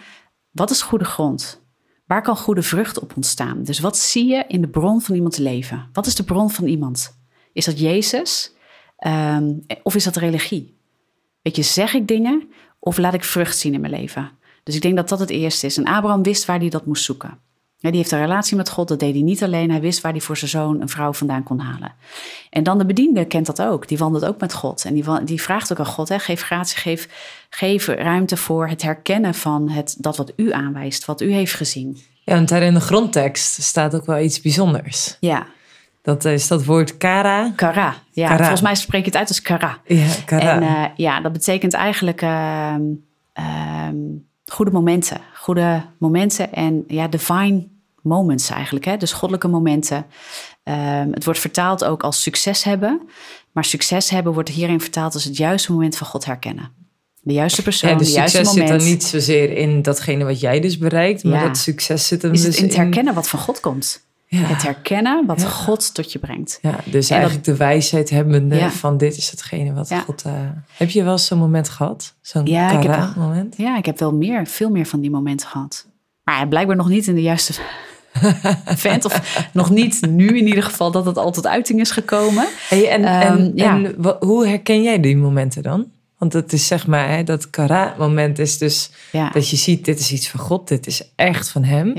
[0.50, 1.64] wat is goede grond?
[2.06, 3.62] Waar kan goede vrucht op ontstaan?
[3.62, 5.88] Dus wat zie je in de bron van iemands leven?
[5.92, 7.18] Wat is de bron van iemand?
[7.52, 8.54] Is dat Jezus?
[8.96, 10.76] Ehm, of is dat religie?
[11.42, 14.30] Weet je, zeg ik dingen of laat ik vrucht zien in mijn leven?
[14.62, 15.76] Dus ik denk dat dat het eerste is.
[15.76, 17.38] En Abraham wist waar hij dat moest zoeken.
[17.80, 19.70] Die heeft een relatie met God, dat deed hij niet alleen.
[19.70, 21.92] Hij wist waar hij voor zijn zoon een vrouw vandaan kon halen.
[22.50, 23.88] En dan de bediende kent dat ook.
[23.88, 24.84] Die wandelt ook met God.
[24.84, 27.08] En die, die vraagt ook aan God, hè, geef gratie, geef,
[27.50, 31.98] geef ruimte voor het herkennen van het, dat wat u aanwijst, wat u heeft gezien.
[32.24, 35.16] Ja, want daar in de grondtekst staat ook wel iets bijzonders.
[35.20, 35.46] Ja.
[36.02, 37.52] Dat is dat woord kara.
[37.56, 38.36] Kara, ja.
[38.36, 39.78] Volgens mij spreek je het uit als kara.
[39.84, 40.54] Ja, kara.
[40.54, 42.74] En uh, ja, dat betekent eigenlijk uh,
[43.38, 43.88] uh,
[44.46, 45.20] goede momenten.
[45.34, 47.68] Goede momenten en ja, divine
[48.02, 48.84] moments eigenlijk.
[48.84, 48.96] Hè?
[48.96, 50.06] Dus goddelijke momenten.
[50.62, 53.00] Ehm, het wordt vertaald ook als succes hebben.
[53.52, 56.70] Maar succes hebben wordt hierin vertaald als het juiste moment van God herkennen.
[57.20, 58.56] De juiste persoon, ja, de, juiste moment.
[58.56, 61.24] succes zit dan niet zozeer in datgene wat jij dus bereikt.
[61.24, 64.05] Maar dat succes zit hem Is dus het in het herkennen wat van God komt.
[64.26, 66.58] Het herkennen wat God tot je brengt.
[66.62, 70.24] Ja, dus eigenlijk de wijsheid hebbende van dit is hetgene wat God...
[70.26, 70.32] Uh,
[70.76, 72.14] heb je wel zo'n moment gehad?
[72.20, 73.54] Zo'n ja, moment?
[73.56, 75.86] Ja, ik heb wel meer, veel meer van die momenten gehad.
[76.24, 77.52] Maar blijkbaar nog niet in de juiste
[78.64, 79.04] vent.
[79.04, 82.46] Of nog niet nu in ieder geval dat het altijd uiting is gekomen.
[82.68, 85.86] Hey, en, en, ehm, en hoe herken jij die momenten dan?
[86.18, 88.90] Want het is zeg maar, hè, dat kara-moment is dus
[89.32, 91.94] dat je ziet, dit is iets van God, dit is echt van Hem.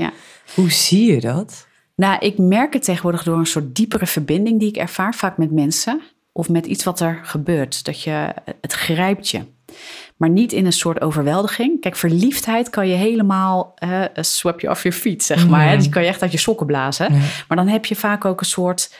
[0.54, 1.66] Hoe zie je dat?
[1.98, 5.50] Nou, ik merk het tegenwoordig door een soort diepere verbinding die ik ervaar, vaak met
[5.50, 6.00] mensen
[6.32, 7.84] of met iets wat er gebeurt.
[7.84, 9.42] Dat je, het grijpt je.
[10.16, 11.80] Maar niet in een soort overweldiging.
[11.80, 15.64] Kijk, verliefdheid kan je helemaal uh, swap je off je fiets, zeg maar.
[15.64, 15.68] Mm.
[15.68, 15.76] Hè?
[15.76, 17.12] Die kan je echt uit je sokken blazen.
[17.48, 18.94] Maar dan heb je vaak ook een soort...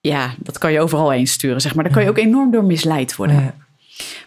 [0.00, 1.84] Ja, dat kan je overal heen sturen, zeg maar.
[1.84, 3.54] Dan kan je ook enorm door misleid worden.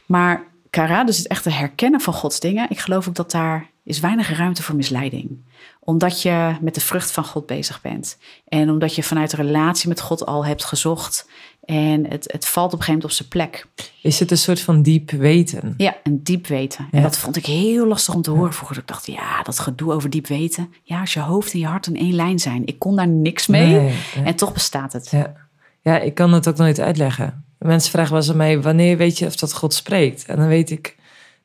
[0.05, 2.69] Maar kara, dus het echte herkennen van Gods dingen...
[2.69, 5.43] ik geloof ook dat daar is weinig ruimte voor misleiding
[5.85, 8.17] omdat je met de vrucht van God bezig bent.
[8.47, 11.27] En omdat je vanuit de relatie met God al hebt gezocht.
[11.63, 13.67] En het, het valt op een gegeven moment op zijn plek.
[14.01, 15.73] Is het een soort van diep weten?
[15.77, 16.87] Ja, een diep weten.
[16.91, 18.77] En dat vond ik heel lastig om te horen vroeger.
[18.77, 20.73] Ik dacht, ja, dat gedoe over diep weten.
[20.83, 22.65] Ja, als je hoofd en je hart in één lijn zijn.
[22.65, 23.93] Ik kon daar niks mee.
[24.23, 25.09] En toch bestaat het.
[25.11, 25.33] Ja.
[25.81, 27.45] ja, ik kan het ook nooit uitleggen.
[27.57, 30.25] Mensen vragen wel eens aan mij, wanneer weet je of dat God spreekt?
[30.25, 30.95] En dan weet ik,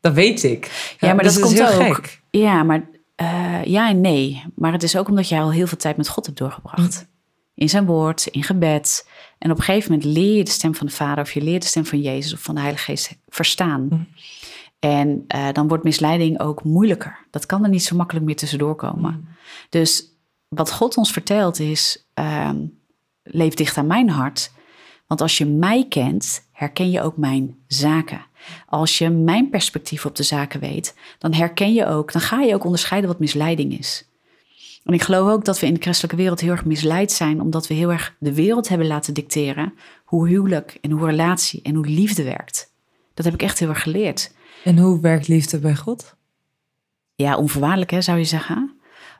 [0.00, 0.94] dat weet ik.
[0.98, 1.94] Ja, maar dus dat, komt ook.
[1.94, 2.20] Gek.
[2.30, 2.86] Ja, maar
[3.20, 4.44] uh, ja en nee.
[4.54, 6.98] Maar het is ook omdat jij al heel veel tijd met God hebt doorgebracht.
[6.98, 7.04] Hm.
[7.54, 9.08] In zijn woord, in gebed.
[9.38, 11.24] En op een gegeven moment leer je de stem van de Vader...
[11.24, 13.86] of je leert de stem van Jezus of van de Heilige Geest verstaan.
[13.90, 13.96] Hm.
[14.78, 17.26] En uh, dan wordt misleiding ook moeilijker.
[17.30, 19.12] Dat kan er niet zo makkelijk meer tussendoor komen.
[19.12, 19.20] Hm.
[19.68, 20.04] Dus
[20.48, 22.08] wat God ons vertelt is...
[22.18, 22.50] Uh,
[23.30, 24.52] leef dicht aan mijn hart.
[25.06, 28.26] Want als je mij kent, herken je ook mijn zaken.
[28.66, 32.54] Als je mijn perspectief op de zaken weet, dan herken je ook, dan ga je
[32.54, 34.08] ook onderscheiden wat misleiding is.
[34.84, 37.66] En ik geloof ook dat we in de christelijke wereld heel erg misleid zijn, omdat
[37.66, 41.86] we heel erg de wereld hebben laten dicteren hoe huwelijk en hoe relatie en hoe
[41.86, 42.72] liefde werkt.
[43.14, 44.32] Dat heb ik echt heel erg geleerd.
[44.64, 46.14] En hoe werkt liefde bij God?
[47.14, 48.78] Ja, onvoorwaardelijk hè, zou je zeggen.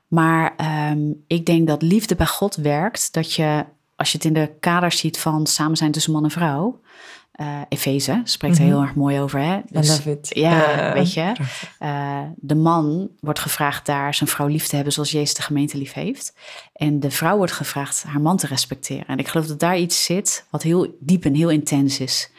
[0.08, 0.54] Maar
[0.90, 3.64] um, ik denk dat liefde bij God werkt, dat je,
[3.96, 6.80] als je het in de kaders ziet van samen zijn tussen man en vrouw,
[7.40, 8.72] uh, Efeze spreekt er mhm.
[8.72, 9.40] heel erg mooi over.
[9.40, 9.60] Hè?
[9.70, 10.30] Dus, I love it.
[10.34, 11.32] Ja, weet je.
[11.80, 15.78] Uh, de man wordt gevraagd daar zijn vrouw lief te hebben zoals Jezus de gemeente
[15.78, 16.34] lief heeft.
[16.72, 19.06] En de vrouw wordt gevraagd haar man te respecteren.
[19.06, 22.30] En ik geloof dat daar iets zit wat heel diep en heel intens is.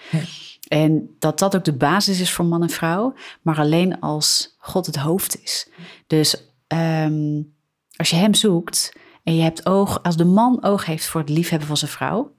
[0.68, 4.86] En dat dat ook de basis is voor man en vrouw, maar alleen als God
[4.86, 5.68] het hoofd is.
[6.08, 7.54] Dus um,
[7.96, 11.30] als je hem zoekt en je hebt oog, als de man oog heeft voor het
[11.30, 12.32] liefhebben van zijn vrouw,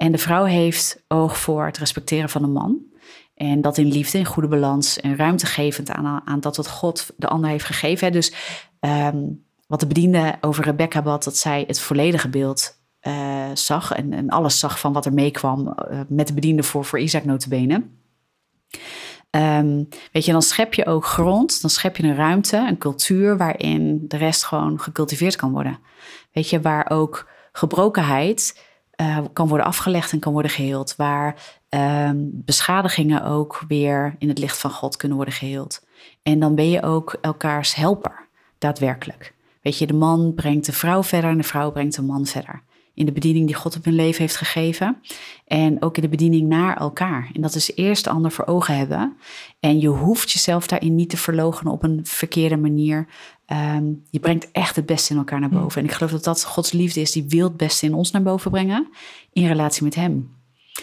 [0.00, 2.78] en de vrouw heeft oog voor het respecteren van de man.
[3.34, 7.28] En dat in liefde, in goede balans en ruimtegevend aan, aan dat wat God de
[7.28, 8.12] ander heeft gegeven.
[8.12, 8.32] Dus
[8.80, 14.12] um, wat de bediende over Rebecca bad, dat zij het volledige beeld eh, zag en,
[14.12, 17.86] en alles zag van wat er meekwam eh, met de bediende voor, voor Isaac notabene.
[19.30, 23.36] Ehm, weet je, dan schep je ook grond, dan schep je een ruimte, een cultuur
[23.36, 25.78] waarin de rest gewoon gecultiveerd kan worden.
[26.32, 28.68] Weet je, waar ook gebrokenheid
[29.00, 30.96] eh, kan worden afgelegd en kan worden geheeld.
[30.96, 35.86] Waar ehm, beschadigingen ook weer in het licht van God kunnen worden geheeld.
[36.22, 39.34] En dan ben je ook elkaars helper, daadwerkelijk.
[39.62, 42.62] Weet je, de man brengt de vrouw verder en de vrouw brengt de man verder
[43.00, 44.96] in de bediening die God op hun leven heeft gegeven.
[45.46, 47.30] En ook in de bediening naar elkaar.
[47.34, 49.16] En dat is eerst de ander voor ogen hebben.
[49.60, 53.06] En je hoeft jezelf daarin niet te verloochenen op een verkeerde manier.
[53.50, 55.80] Ehm, je brengt echt het beste in elkaar naar boven.
[55.80, 58.22] En ik geloof dat dat Gods liefde is die wil het beste in ons naar
[58.22, 58.88] boven brengen.
[59.32, 60.30] In relatie met Hem.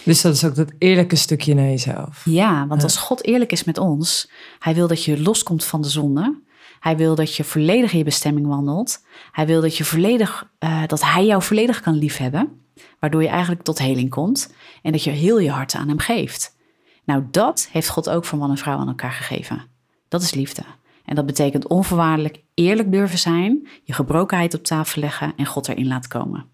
[0.04, 2.22] Dus dat is ook dat eerlijke stukje naar jezelf.
[2.24, 5.88] Ja, want als God eerlijk is met ons, Hij wil dat je loskomt van de
[5.88, 6.40] zonde.
[6.80, 9.04] Hij wil dat je volledig in je bestemming wandelt.
[9.32, 12.60] Hij wil dat, je volledig, uh, dat hij jou volledig kan liefhebben.
[12.98, 14.54] Waardoor je eigenlijk tot heling komt.
[14.82, 16.56] En dat je heel je hart aan hem geeft.
[17.04, 19.62] Nou, dat heeft God ook voor man en vrouw aan elkaar gegeven.
[20.08, 20.62] Dat is liefde.
[21.08, 25.86] En dat betekent onvoorwaardelijk eerlijk durven zijn, je gebrokenheid op tafel leggen en God erin
[25.86, 26.44] laten komen.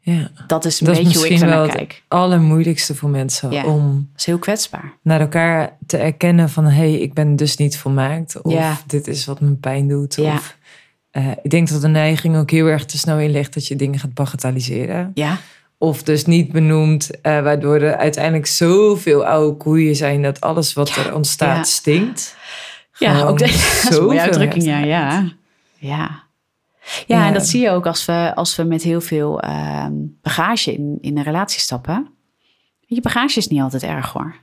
[0.00, 0.30] Ja.
[0.46, 1.92] Dat is een dat beetje is hoe ik naar kijk.
[1.92, 3.64] Het allermoeilijkste voor mensen ja.
[3.64, 4.10] om.
[4.16, 4.92] is heel kwetsbaar.
[5.02, 8.42] Naar elkaar te erkennen van hé, hey, ik ben dus niet volmaakt.
[8.42, 8.76] Of ja.
[8.86, 10.14] dit is wat mijn pijn doet.
[10.14, 10.34] Ja.
[10.34, 10.56] Of
[11.12, 13.76] uh, ik denk dat de neiging ook heel erg te snel in ligt dat je
[13.76, 15.10] dingen gaat bagatelliseren.
[15.14, 15.38] Ja.
[15.78, 20.96] Of dus niet benoemt, uh, waardoor er uiteindelijk zoveel oude koeien zijn dat alles wat
[20.96, 22.36] er ontstaat stinkt.
[23.00, 23.44] Ja, ook de,
[23.82, 24.64] dat is een mooie uitdrukking.
[24.64, 25.32] Ja, ja.
[25.78, 26.28] ja.
[27.06, 29.86] Ja, en dat zie je ook als we, als we met heel veel uh,
[30.22, 32.08] bagage in, in een relatie stappen.
[32.80, 34.34] Je bagage is niet altijd erg hoor.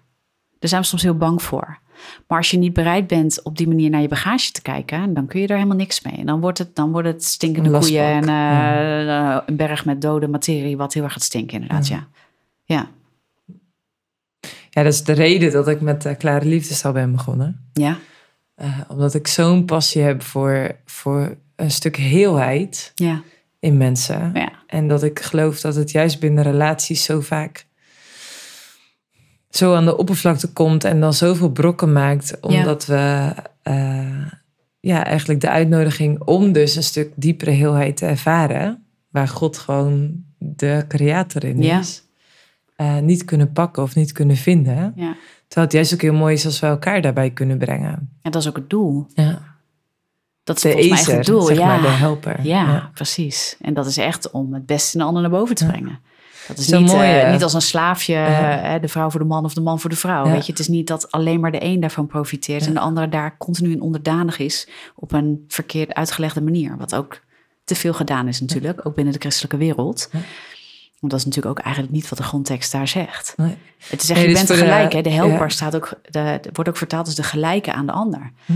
[0.60, 1.80] Daar zijn we soms heel bang voor.
[2.28, 5.28] Maar als je niet bereid bent op die manier naar je bagage te kijken, dan
[5.28, 6.14] kun je er helemaal niks mee.
[6.14, 10.28] En dan wordt het, dan wordt het stinkende koeien en uh, een berg met dode
[10.28, 11.88] materie, wat heel erg gaat stinken, inderdaad.
[11.88, 12.08] Ja.
[12.64, 12.88] ja.
[14.70, 17.70] Ja, dat is de reden dat ik met uh, Klare Liefdestal ben begonnen.
[17.74, 17.98] Ja.
[18.62, 23.22] Uh, omdat ik zo'n passie heb voor, voor een stuk heelheid ja.
[23.60, 24.32] in mensen.
[24.34, 24.52] Ja.
[24.68, 27.66] En dat ik geloof dat het juist binnen relaties zo vaak
[29.50, 34.28] zo aan de oppervlakte komt en dan zoveel brokken maakt, omdat we uh,
[34.80, 40.24] ja, eigenlijk de uitnodiging om dus een stuk diepere heelheid te ervaren, waar God gewoon
[40.38, 42.04] de creator in is,
[42.78, 44.94] uh, niet kunnen pakken of niet kunnen vinden.
[44.96, 45.16] Ja.
[45.48, 48.10] Terwijl het juist ook heel mooi is als we elkaar daarbij kunnen brengen.
[48.22, 49.06] En dat is ook het doel.
[49.14, 49.42] Ja.
[50.44, 51.42] Dat is de volgens mij het doel.
[51.42, 51.66] Zeg ja.
[51.66, 52.46] maar, de helper.
[52.46, 53.58] Ja, precies.
[53.62, 56.00] En dat is echt om het beste in de ander naar boven te brengen.
[56.48, 59.46] Dat is niet, mooi, uh, niet als een slaafje, uh, de vrouw voor de man
[59.46, 60.26] of de man voor de vrouw.
[60.26, 63.10] Weet je, het is niet dat alleen maar de een daarvan profiteert en de andere
[63.10, 66.78] daar continu in onderdanig is op een verkeerd uitgelegde manier.
[66.78, 67.22] Wat ook
[67.64, 70.10] te veel gedaan is natuurlijk, ook binnen de christelijke wereld.
[71.08, 73.34] Want dat is natuurlijk ook eigenlijk niet wat de grondtekst daar zegt.
[73.38, 73.58] Nee.
[73.88, 74.92] Het is echt, je bent gelijk.
[74.92, 78.32] De, de helper staat ook, de, wordt ook vertaald als de gelijke aan de ander.
[78.46, 78.54] Hm.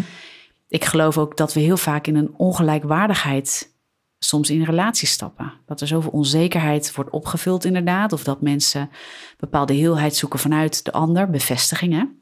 [0.67, 3.73] Ik geloof ook dat we heel vaak in een ongelijkwaardigheid
[4.19, 5.53] soms in relaties stappen.
[5.65, 8.13] Dat er zoveel onzekerheid wordt opgevuld inderdaad.
[8.13, 8.89] Of dat mensen
[9.37, 11.29] bepaalde heelheid zoeken vanuit de ander.
[11.29, 12.21] Bevestigingen.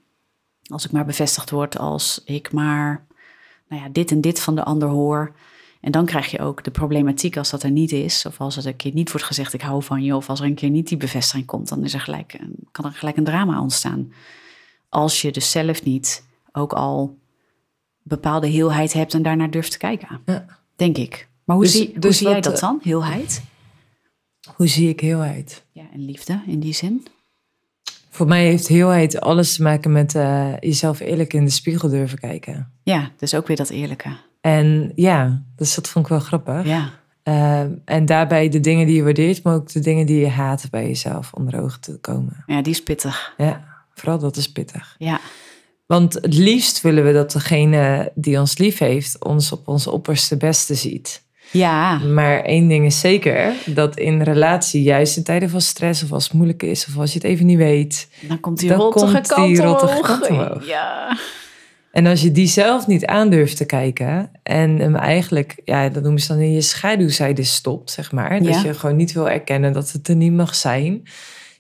[0.68, 3.06] Als ik maar bevestigd word als ik maar
[3.70, 5.36] nou ja, dit en dit van de ander hoor.
[5.82, 8.26] En dan krijg je ook de problematiek als dat er niet is.
[8.26, 10.16] Of als er een keer niet wordt gezegd ik hou van je.
[10.16, 11.70] Of als er een keer niet die bevestiging komt.
[11.70, 12.40] Dan is er gelijk,
[12.72, 14.14] kan er gelijk een drama ontstaan.
[14.90, 17.18] Als je dus zelf niet ook al
[18.04, 20.22] bepaalde heelheid hebt en daarnaar durft te kijken.
[20.26, 20.46] Ja.
[20.76, 21.28] Denk ik.
[21.44, 23.44] Maar hoe, dus, zie, hoe dus zie jij dat eh, dan, heelheid?
[24.56, 25.66] Hoe zie ik heelheid?
[25.72, 27.08] Ja, en liefde in die zin?
[28.10, 32.20] Voor mij heeft heelheid alles te maken met uh, jezelf eerlijk in de spiegel durven
[32.20, 32.72] kijken.
[32.84, 34.10] Ja, dus ook weer dat eerlijke.
[34.42, 36.66] En ja, dus dat vond ik wel grappig.
[36.66, 36.90] Ja.
[37.24, 40.68] Uh, en daarbij de dingen die je waardeert, maar ook de dingen die je haat
[40.70, 42.44] bij jezelf onder ogen te komen.
[42.46, 43.34] Ja, die is pittig.
[43.38, 44.96] Ja, vooral dat is pittig.
[44.98, 45.20] Ja.
[45.86, 50.38] Want het liefst willen we dat degene die ons lief heeft, ons op ons opperste
[50.38, 51.24] beste ziet.
[51.52, 51.98] Ja.
[51.98, 56.24] Maar één ding is zeker, dat in relatie, juist in tijden van stress of als
[56.24, 60.66] het moeilijk is of als je het even niet weet, dan komt die rottige kant,
[60.66, 61.18] Ja.
[61.92, 66.22] En als je die zelf niet aandurft te kijken en hem eigenlijk, ja, dat noemen
[66.22, 68.44] ze dan in je schaduwzijde stopt, zeg maar.
[68.44, 71.04] Dat je gewoon niet wil erkennen dat het er niet mag zijn.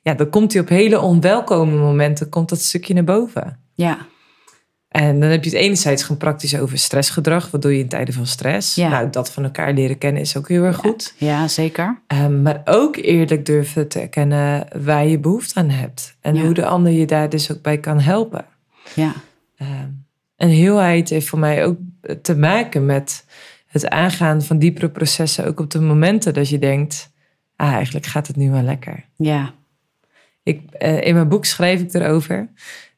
[0.01, 3.59] Ja, dan komt hij op hele onwelkome momenten, komt dat stukje naar boven.
[3.73, 3.97] Ja.
[4.89, 7.51] En dan heb je het enerzijds gewoon praktisch over stressgedrag.
[7.51, 8.75] Wat doe je in tijden van stress?
[8.75, 8.89] Ja.
[8.89, 11.13] Nou, dat van elkaar leren kennen is ook heel erg goed.
[11.17, 12.01] Ja, zeker.
[12.07, 16.15] Um, maar ook eerlijk durven te erkennen waar je behoefte aan hebt.
[16.21, 16.41] En Ja.
[16.41, 18.45] hoe de ander je daar dus ook bij kan helpen.
[18.93, 19.13] Ja.
[19.61, 19.98] Um,
[20.39, 21.77] en heelheid heeft voor mij ook
[22.21, 23.25] te maken met
[23.67, 25.45] het aangaan van diepere processen.
[25.45, 27.11] Ook op de momenten dat je denkt,
[27.55, 29.05] ah, eigenlijk gaat het nu wel lekker.
[29.15, 29.53] Ja.
[30.43, 32.49] Ik, eh, in mijn boek schrijf ik erover.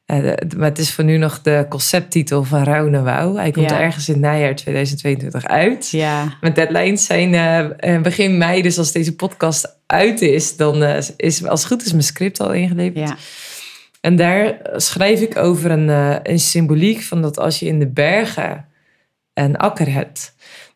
[0.06, 0.18] Eh,
[0.56, 3.34] maar het is voor nu nog de concepttitel van Rauw naar Wauw.
[3.36, 3.80] Hij komt Ja.
[3.80, 5.88] ergens in het najaar 2022 uit.
[5.90, 6.36] Ja.
[6.40, 8.62] Mijn deadlines zijn eh, begin mei.
[8.62, 10.82] Dus als deze podcast uit is, dan
[11.16, 13.08] is als het goed is mijn script al ingeleverd.
[13.08, 13.16] Ja.
[14.02, 17.88] En daar schrijf ik over een, eh, een symboliek van dat als je in de
[17.88, 18.66] bergen
[19.34, 20.34] een akker hebt,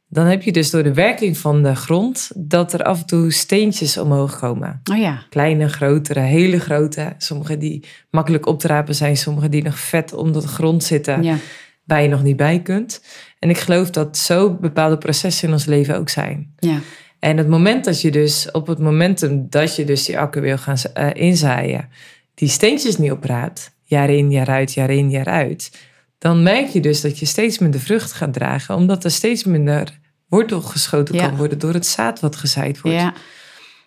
[0.09, 3.33] dan heb je dus door de werking van de grond dat er af en toe
[3.33, 4.81] steentjes omhoog komen.
[4.91, 5.23] Oh ja.
[5.31, 7.15] Kleine, grotere, hele grote.
[7.19, 11.23] Sommige die makkelijk op te rapen zijn, sommige die nog vet onder de grond zitten,
[11.23, 11.37] Ja.
[11.85, 13.03] waar je nog niet bij kunt.
[13.39, 16.55] En ik geloof dat zo bepaalde processen in ons leven ook zijn.
[16.59, 16.79] Ja.
[17.19, 20.59] En het moment dat je dus, op het momentum dat je dus die akker wil
[20.59, 21.89] gaan eh, inzaaien,
[22.37, 25.70] die steentjes niet opraapt, jaar in, jaar uit, jaar in, jaar uit,
[26.18, 29.99] dan merk je dus dat je steeds minder vrucht gaat dragen, omdat er steeds minder
[30.29, 31.27] wortel geschoten Ja.
[31.29, 32.99] kan worden door het zaad wat gezaaid wordt.
[32.99, 33.14] Ja.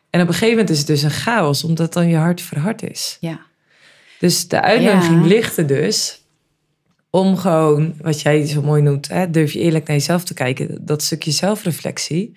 [0.10, 2.84] En op een gegeven moment is het dus een chaos, omdat dan je hart verhard
[2.84, 3.18] is.
[3.20, 3.40] Ja.
[4.20, 5.28] Dus de uitnodiging Ja.
[5.28, 6.24] ligt er dus
[7.10, 10.86] om gewoon, wat jij zo mooi noemt, hè, durf je eerlijk naar jezelf te kijken,
[10.86, 12.36] dat stukje zelfreflectie,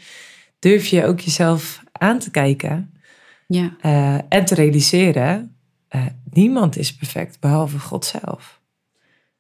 [0.59, 2.93] durf je ook jezelf aan te kijken
[3.47, 3.77] Ja.
[3.81, 5.52] eh, en te realiseren,
[5.93, 8.61] eh, niemand is perfect behalve God zelf.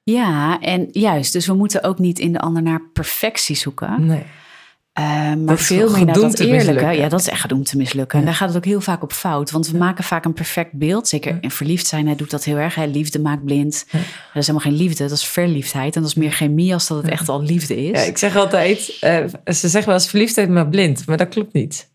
[0.02, 1.32] Ja, en juist.
[1.32, 4.06] Dus we moeten ook niet in de ander naar perfectie zoeken.
[4.06, 4.22] Nee.
[4.92, 6.56] Eh, maar Dat veel meer naar dat eerlijke.
[6.56, 6.96] mislukken.
[6.96, 8.18] Ja, dat is echt gedoemd te mislukken.
[8.18, 9.50] En daar gaat het ook heel vaak op fout.
[9.50, 11.08] Want we maken vaak een perfect beeld.
[11.08, 12.76] Zeker in verliefd zijn, hij doet dat heel erg.
[12.76, 13.84] Liefde maakt blind.
[13.90, 13.98] Ja.
[13.98, 15.94] Dat is helemaal geen liefde, dat is verliefdheid.
[15.96, 18.00] En dat is meer chemie als dat het echt al liefde is.
[18.00, 21.52] Ja, ik zeg altijd, eh, ze zeggen wel eens verliefdheid maakt blind, maar dat klopt
[21.52, 21.90] niet.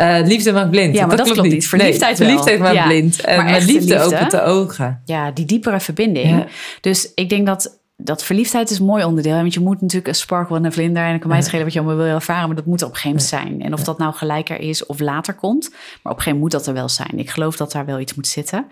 [0.00, 0.94] Eh, liefde maakt blind.
[0.94, 1.68] Ja, maar dat klopt niet.
[1.68, 2.26] Verliefdheid wel.
[2.28, 2.86] verliefdheid maakt Ja.
[2.86, 3.20] blind.
[3.20, 5.02] En Maar liefde, liefde- opent de ogen.
[5.04, 6.28] Ja, die diepere verbinding.
[6.28, 6.46] Ja.
[6.80, 9.34] Dus ik denk dat, dat verliefdheid is een mooi onderdeel.
[9.34, 11.02] Want je moet natuurlijk een sparkle en een vlinder.
[11.02, 12.46] En dan kan mij schelen wat je allemaal wil ervaren.
[12.46, 13.62] Maar dat moet op een gegeven moment zijn.
[13.62, 15.68] En of dat nou gelijker is of later komt.
[15.70, 15.78] Maar
[16.12, 17.18] op een gegeven moment moet dat er wel zijn.
[17.18, 18.66] Ik geloof dat daar wel iets moet zitten.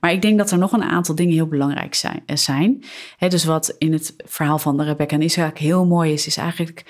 [0.00, 2.22] Maar ik denk dat er nog een aantal dingen heel belangrijk zijn.
[2.26, 2.84] eh, zijn.
[3.16, 6.84] Hè, dus wat in het verhaal van Rebecca en Isaac heel mooi is, is eigenlijk...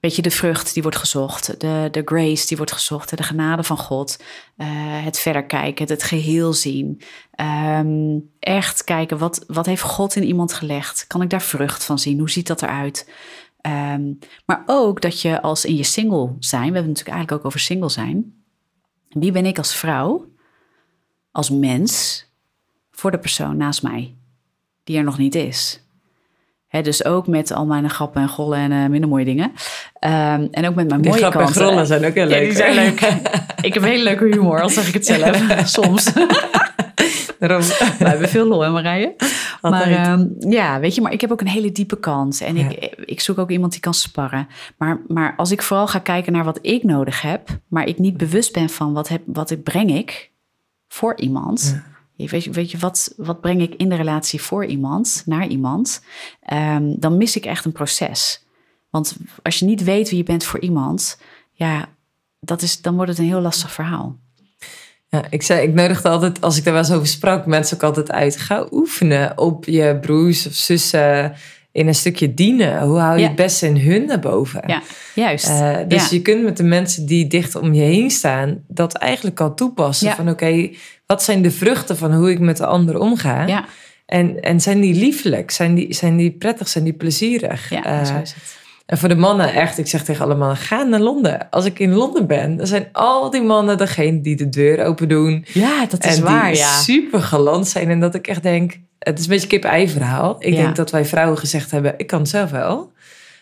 [0.00, 3.62] Weet je, de vrucht die wordt gezocht, de, de grace die wordt gezocht, de genade
[3.62, 4.22] van God,
[4.56, 4.66] eh,
[5.04, 7.00] het verder kijken, het geheel zien.
[7.30, 11.06] Ehm, echt kijken, wat, wat heeft God in iemand gelegd?
[11.06, 12.18] Kan ik daar vrucht van zien?
[12.18, 13.10] Hoe ziet dat eruit?
[13.60, 14.12] Ehm,
[14.46, 17.44] maar ook dat je als in je single zijn, we hebben het natuurlijk eigenlijk ook
[17.46, 18.44] over single zijn.
[19.08, 20.26] Wie ben ik als vrouw,
[21.32, 22.24] als mens,
[22.90, 24.16] voor de persoon naast mij,
[24.84, 25.84] die er nog niet is?
[26.82, 29.52] Dus ook met al mijn grappen en gollen en eh, minder mooie dingen.
[29.98, 32.44] Ehm, en ook met mijn Die mooie grappen en grollen zijn ook heel Ja, leuk.
[32.48, 33.00] die zijn leuk.
[33.68, 35.42] ik heb hele leuke humor, al zeg ik het zelf.
[35.64, 36.12] Soms.
[37.38, 37.60] Daarom.
[37.98, 39.14] We hebben veel lol, hè Marije?
[39.60, 42.40] Maar ehm, ja, weet je, maar ik heb ook een hele diepe kant.
[42.40, 42.68] En Ja.
[42.68, 44.48] ik, ik zoek ook iemand die kan sparren.
[44.78, 47.48] Maar, maar als ik vooral ga kijken naar wat ik nodig heb...
[47.68, 50.30] maar ik niet bewust ben van wat, heb, wat ik breng ik
[50.88, 51.72] voor iemand...
[51.74, 51.88] Ja.
[52.28, 56.02] Weet je, weet je wat, wat breng ik in de relatie voor iemand, naar iemand?
[56.42, 58.44] Ehm, dan mis ik echt een proces.
[58.90, 61.18] Want als je niet weet wie je bent voor iemand...
[61.52, 61.88] ja,
[62.40, 64.16] dat is, dan wordt het een heel lastig verhaal.
[65.08, 67.82] Ja, ik, zei, ik nodigde altijd, als ik daar wel eens over sprak, mensen ook
[67.82, 68.36] altijd uit.
[68.36, 71.34] Ga oefenen op je broers of zussen
[71.72, 72.82] in een stukje dienen.
[72.82, 73.26] Hoe hou je Ja.
[73.26, 74.62] het beste in hun naar boven?
[74.66, 74.82] Ja,
[75.14, 75.48] juist.
[75.48, 76.16] Eh, dus Ja.
[76.16, 80.12] je kunt met de mensen die dicht om je heen staan, dat eigenlijk al toepassen.
[80.12, 80.70] Van oké,
[81.10, 83.46] wat zijn de vruchten van hoe ik met de ander omga?
[83.46, 83.64] ja,
[84.06, 85.50] En, en zijn die liefelijk?
[85.50, 86.68] Zijn die, zijn die prettig?
[86.68, 87.70] Zijn die plezierig?
[87.70, 88.58] ja Eh, zo is het.
[88.86, 91.50] en voor de mannen echt, ik zeg tegen alle mannen, ga naar Londen.
[91.50, 95.08] Als ik in Londen ben, dan zijn al die mannen degene die de deur open
[95.08, 95.44] doen.
[95.52, 96.78] Ja, dat is en waar, die ja.
[96.78, 97.88] super galant zijn.
[97.90, 100.36] En dat ik echt denk, het is een beetje kip-ei verhaal.
[100.38, 100.62] Ik Ja.
[100.62, 102.92] denk dat wij vrouwen gezegd hebben, ik kan het zelf wel.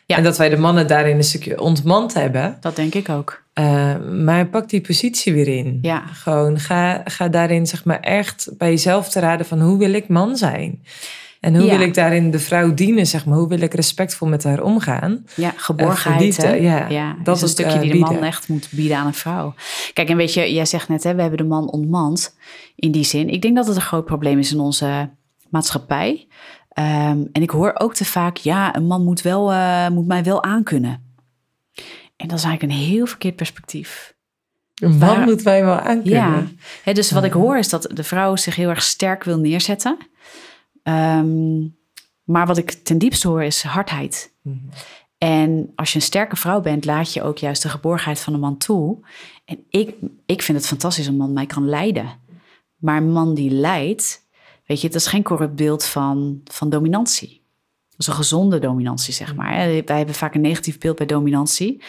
[0.08, 0.16] Ja.
[0.16, 2.56] En dat wij de mannen daarin een stukje ontmand hebben.
[2.60, 3.42] Dat denk ik ook.
[3.52, 5.78] Eh, maar pak die positie weer in.
[5.82, 6.02] Ja.
[6.06, 10.08] Gewoon ga, ga daarin zeg maar echt bij jezelf te raden van hoe wil ik
[10.08, 10.82] man zijn?
[11.40, 11.78] En hoe Ja.
[11.78, 13.38] wil ik daarin de vrouw dienen, zeg maar?
[13.38, 15.26] Hoe wil ik respectvol met haar omgaan?
[15.36, 16.20] Ja, geborgenheid.
[16.22, 16.52] liefde, hè?
[16.54, 16.88] ja.
[16.88, 19.54] ja Dat is een stukje eh, die de man echt moet bieden aan een vrouw.
[19.92, 22.36] Kijk, en weet je, jij zegt net, hè, we hebben de man ontmand
[22.76, 23.28] in die zin.
[23.28, 25.10] Ik denk dat het een groot probleem is in onze
[25.50, 26.26] maatschappij.
[26.78, 30.24] Ehm, en ik hoor ook te vaak, ja, een man moet, wel, eh, moet mij
[30.24, 31.16] wel aankunnen.
[32.16, 34.14] En dat is eigenlijk een heel verkeerd perspectief.
[34.74, 36.58] Een man Waar- moet wij wel aankunnen.
[36.84, 39.96] Ja, dus wat ik hoor is dat de vrouw zich heel erg sterk wil neerzetten.
[40.82, 41.58] Ehm,
[42.24, 44.34] maar wat ik ten diepste hoor is hardheid.
[44.42, 44.56] Mhm.
[45.18, 48.40] En als je een sterke vrouw bent, laat je ook juist de geborgenheid van een
[48.40, 48.98] man toe.
[49.44, 49.94] En ik,
[50.26, 52.08] ik vind het fantastisch een man mij kan leiden.
[52.76, 54.26] Maar een man die leidt,
[54.68, 57.42] weet je, het is geen corrupt beeld van, van dominantie.
[57.90, 59.54] Dat is een gezonde dominantie, zeg maar.
[59.54, 59.82] hè.
[59.84, 61.82] Wij hebben vaak een negatief beeld bij dominantie.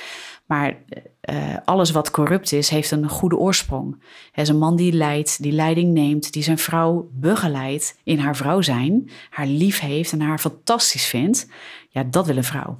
[0.45, 0.77] Maar
[1.21, 4.03] eh, alles wat corrupt is, heeft een goede oorsprong.
[4.31, 8.35] Hij is een man die leidt, die leiding neemt, die zijn vrouw begeleidt in haar
[8.35, 11.47] vrouw zijn, haar lief heeft en haar fantastisch vindt.
[11.89, 12.79] Ja, dat wil een vrouw.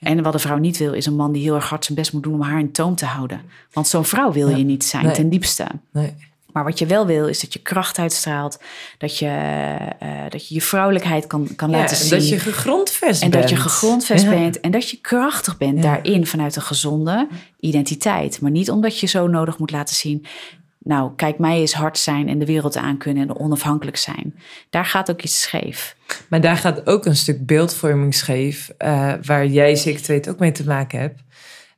[0.00, 2.12] En wat een vrouw niet wil, is een man die heel erg hard zijn best
[2.12, 3.40] moet doen om haar in toom te houden.
[3.72, 5.14] Want zo'n vrouw wil je niet zijn, Nee.
[5.14, 5.66] ten diepste.
[5.92, 6.14] Nee.
[6.52, 8.58] Maar wat je wel wil, is dat je kracht uitstraalt.
[8.98, 9.26] Dat je
[9.98, 12.18] eh, dat je, je vrouwelijkheid kan, kan Ja, laten en zien.
[12.18, 13.42] dat je gegrondvest en bent.
[13.42, 14.30] dat je gegrondvest Ja.
[14.30, 14.60] bent.
[14.60, 15.82] En dat je krachtig bent Ja.
[15.82, 17.28] daarin vanuit een gezonde
[17.60, 18.40] identiteit.
[18.40, 20.24] Maar niet omdat je zo nodig moet laten zien.
[20.84, 24.34] Nou, kijk, mij eens hard zijn en de wereld aankunnen en onafhankelijk zijn.
[24.70, 25.96] Daar gaat ook iets scheef.
[26.28, 30.52] Maar daar gaat ook een stuk beeldvorming scheef, eh, waar jij zeker weet ook mee
[30.52, 31.20] te maken hebt.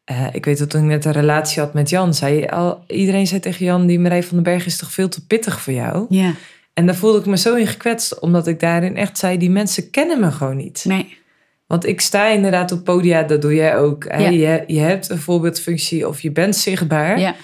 [0.05, 3.27] Eh, ik weet dat toen ik net een relatie had met Jan, zei al, iedereen
[3.27, 6.07] zei tegen Jan, die Marij van den Berg is toch veel te pittig voor jou?
[6.09, 6.33] Ja,
[6.75, 9.91] En daar voelde ik me zo in gekwetst, omdat ik daarin echt zei, die mensen
[9.91, 10.85] kennen me gewoon niet.
[10.85, 11.23] nee.
[11.67, 14.05] Want ik sta inderdaad op podia, dat doe jij ook.
[14.05, 14.29] Ja.
[14.29, 17.19] Je, je hebt een voorbeeldfunctie of je bent zichtbaar.
[17.19, 17.35] Ja.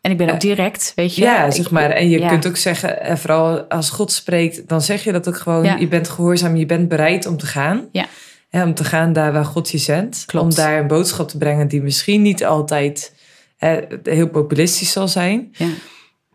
[0.00, 1.22] En ik ben ook direct, weet je.
[1.22, 1.90] Ja, zeg maar.
[1.90, 2.28] En je ja.
[2.28, 5.64] kunt ook zeggen, en vooral als God spreekt, dan zeg je dat ook gewoon.
[5.64, 5.76] Ja.
[5.76, 7.88] Je bent gehoorzaam, je bent bereid om te gaan.
[7.92, 8.06] Ja.
[8.52, 10.24] Hè, om te gaan daar waar God je zendt.
[10.26, 10.44] Klopt.
[10.46, 13.14] Om daar een boodschap te brengen die misschien niet altijd
[13.56, 15.48] hè, heel populistisch zal zijn.
[15.52, 15.66] Ja.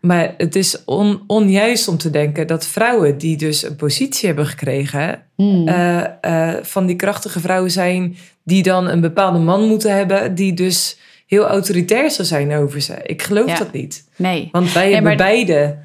[0.00, 4.46] Maar het is on, onjuist om te denken dat vrouwen die dus een positie hebben
[4.46, 5.68] gekregen, Hmm.
[5.68, 10.54] eh, eh, van die krachtige vrouwen zijn die dan een bepaalde man moeten hebben, die
[10.54, 12.94] dus heel autoritair zou zijn over ze.
[13.02, 13.58] Ik geloof Ja.
[13.58, 14.04] dat niet.
[14.16, 14.48] nee.
[14.52, 15.76] Want wij Nee, hebben maar- beide,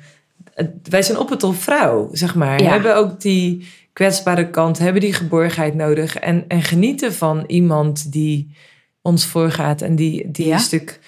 [0.53, 2.61] eh, wij zijn op het op vrouw, zeg maar.
[2.61, 2.69] Ja.
[2.69, 6.15] Hebben ook die kwetsbare kant, hebben die geborgenheid nodig.
[6.17, 8.55] En, en genieten van iemand die
[9.01, 10.53] ons voorgaat en die, die Ja.
[10.53, 10.99] een stuk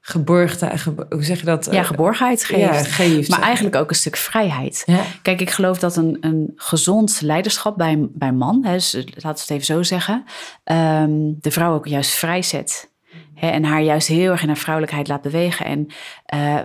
[0.00, 1.68] geborgde, ge- hoe zeg je dat?
[1.70, 2.60] Ja, geborgenheid geeft.
[2.60, 3.28] Ja, geeft.
[3.28, 4.82] Maar eigenlijk ook een stuk vrijheid.
[4.86, 5.02] Ja.
[5.22, 9.28] Kijk, ik geloof dat een, een gezond leiderschap bij, bij man, hè, dus laten we
[9.28, 10.24] het even zo zeggen,
[10.64, 11.10] ehm,
[11.40, 12.90] de vrouw ook juist vrijzet.
[13.34, 15.66] Hè, en haar juist heel erg in haar vrouwelijkheid laat bewegen.
[15.66, 15.86] En,
[16.26, 16.56] eh,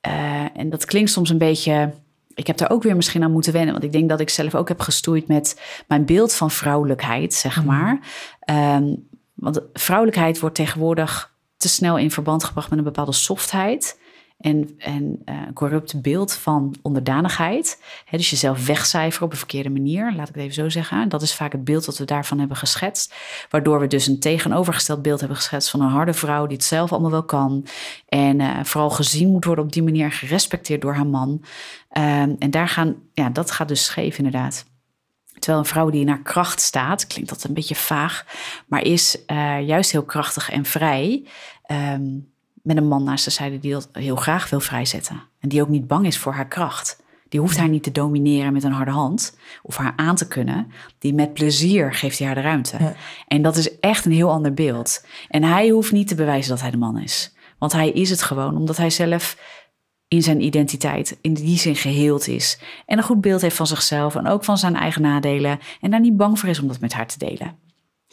[0.00, 1.92] eh, en dat klinkt soms een beetje.
[2.34, 3.72] Ik heb daar ook weer misschien aan moeten wennen.
[3.72, 7.56] Want ik denk dat ik zelf ook heb gestoeid met mijn beeld van vrouwelijkheid, zeg
[7.56, 7.66] Mhm.
[7.66, 7.98] maar.
[8.40, 8.94] Ehm,
[9.34, 14.00] want vrouwelijkheid wordt tegenwoordig te snel in verband gebracht met een bepaalde softheid.
[14.42, 17.82] En, en een corrupt beeld van onderdanigheid.
[18.10, 21.08] Dus jezelf wegcijferen op een verkeerde manier, laat ik het even zo zeggen.
[21.08, 23.14] Dat is vaak het beeld dat we daarvan hebben geschetst.
[23.50, 26.92] Waardoor we dus een tegenovergesteld beeld hebben geschetst van een harde vrouw die het zelf
[26.92, 27.66] allemaal wel kan.
[28.08, 31.44] En eh, vooral gezien moet worden op die manier, gerespecteerd door haar man.
[31.88, 34.64] Ehm, en daar gaan, ja, dat gaat dus scheef inderdaad.
[35.32, 38.26] Terwijl een vrouw die in haar kracht staat, klinkt dat een beetje vaag,
[38.66, 41.26] maar is eh, juist heel krachtig en vrij.
[41.62, 42.02] ehm,
[42.62, 45.22] met een man naast de zijde die dat heel graag wil vrijzetten.
[45.40, 47.02] En die ook niet bang is voor haar kracht.
[47.28, 50.72] Die hoeft haar niet te domineren met een harde hand of haar aan te kunnen.
[50.98, 52.76] Die met plezier geeft hij haar de ruimte.
[52.78, 52.94] Ja.
[53.28, 55.06] En dat is echt een heel ander beeld.
[55.28, 57.34] En hij hoeft niet te bewijzen dat hij de man is.
[57.58, 59.36] Want hij is het gewoon omdat hij zelf
[60.08, 62.58] in zijn identiteit in die zin geheeld is.
[62.86, 65.58] En een goed beeld heeft van zichzelf en ook van zijn eigen nadelen.
[65.80, 67.56] En daar niet bang voor is om dat met haar te delen.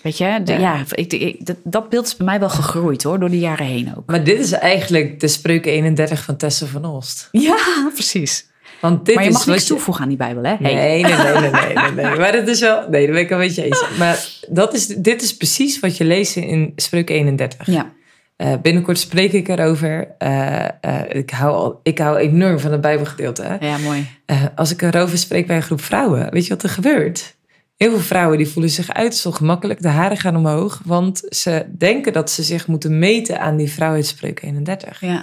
[0.01, 0.59] Weet je, de- Ja.
[0.59, 3.65] ja, ik, ik- dat, dat beeld is bij mij wel gegroeid hoor, door de jaren
[3.65, 4.03] heen ook.
[4.05, 7.27] Maar dit is eigenlijk de spreuken 31 van Tessa van Olst.
[7.31, 7.57] Ja,
[7.93, 8.47] precies.
[8.81, 10.55] Want dit maar je is mag niks wat je- toevoegen aan die Bijbel, hè?
[10.59, 10.73] Hey.
[10.73, 12.17] Nee, nee, nee, nee, nee, nee, nee.
[12.19, 12.89] Maar het is wel...
[12.89, 13.83] Nee, dat ben ik een beetje eens.
[13.97, 17.67] Maar dat is, dit is precies wat je leest in Spreuken 31.
[17.67, 17.91] Ja,
[18.35, 20.07] Eh, binnenkort spreek ik erover.
[20.17, 20.69] Eh, eh,
[21.09, 23.43] ik, hou al, ik hou enorm van het Bijbelgedeelte.
[23.43, 23.67] Hè?
[23.67, 24.07] ja, mooi.
[24.55, 27.35] Als ik erover spreek bij een groep vrouwen, weet je wat er gebeurt?
[27.79, 31.65] Heel veel vrouwen die voelen zich uit, zo gemakkelijk, de haren gaan omhoog, want ze
[31.77, 35.01] denken dat ze zich moeten meten aan die vrouw uit Spreuken 31.
[35.01, 35.21] Ja,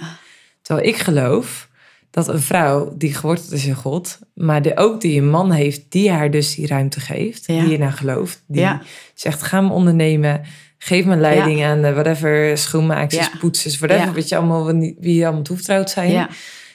[0.61, 1.69] Terwijl ik geloof
[2.11, 5.81] dat een vrouw die geworteld is in God, maar die ook die een man heeft
[5.89, 7.59] die haar dus die ruimte geeft, Ja.
[7.61, 8.81] die je naar gelooft, die Ja.
[9.13, 10.41] zegt ga me ondernemen,
[10.77, 14.65] geef me leiding aan de whatever schoenmaaksters, poetsers, whatever, wat je allemaal,
[14.99, 16.11] wie je allemaal toevertrouwd zijn.
[16.11, 16.29] ja.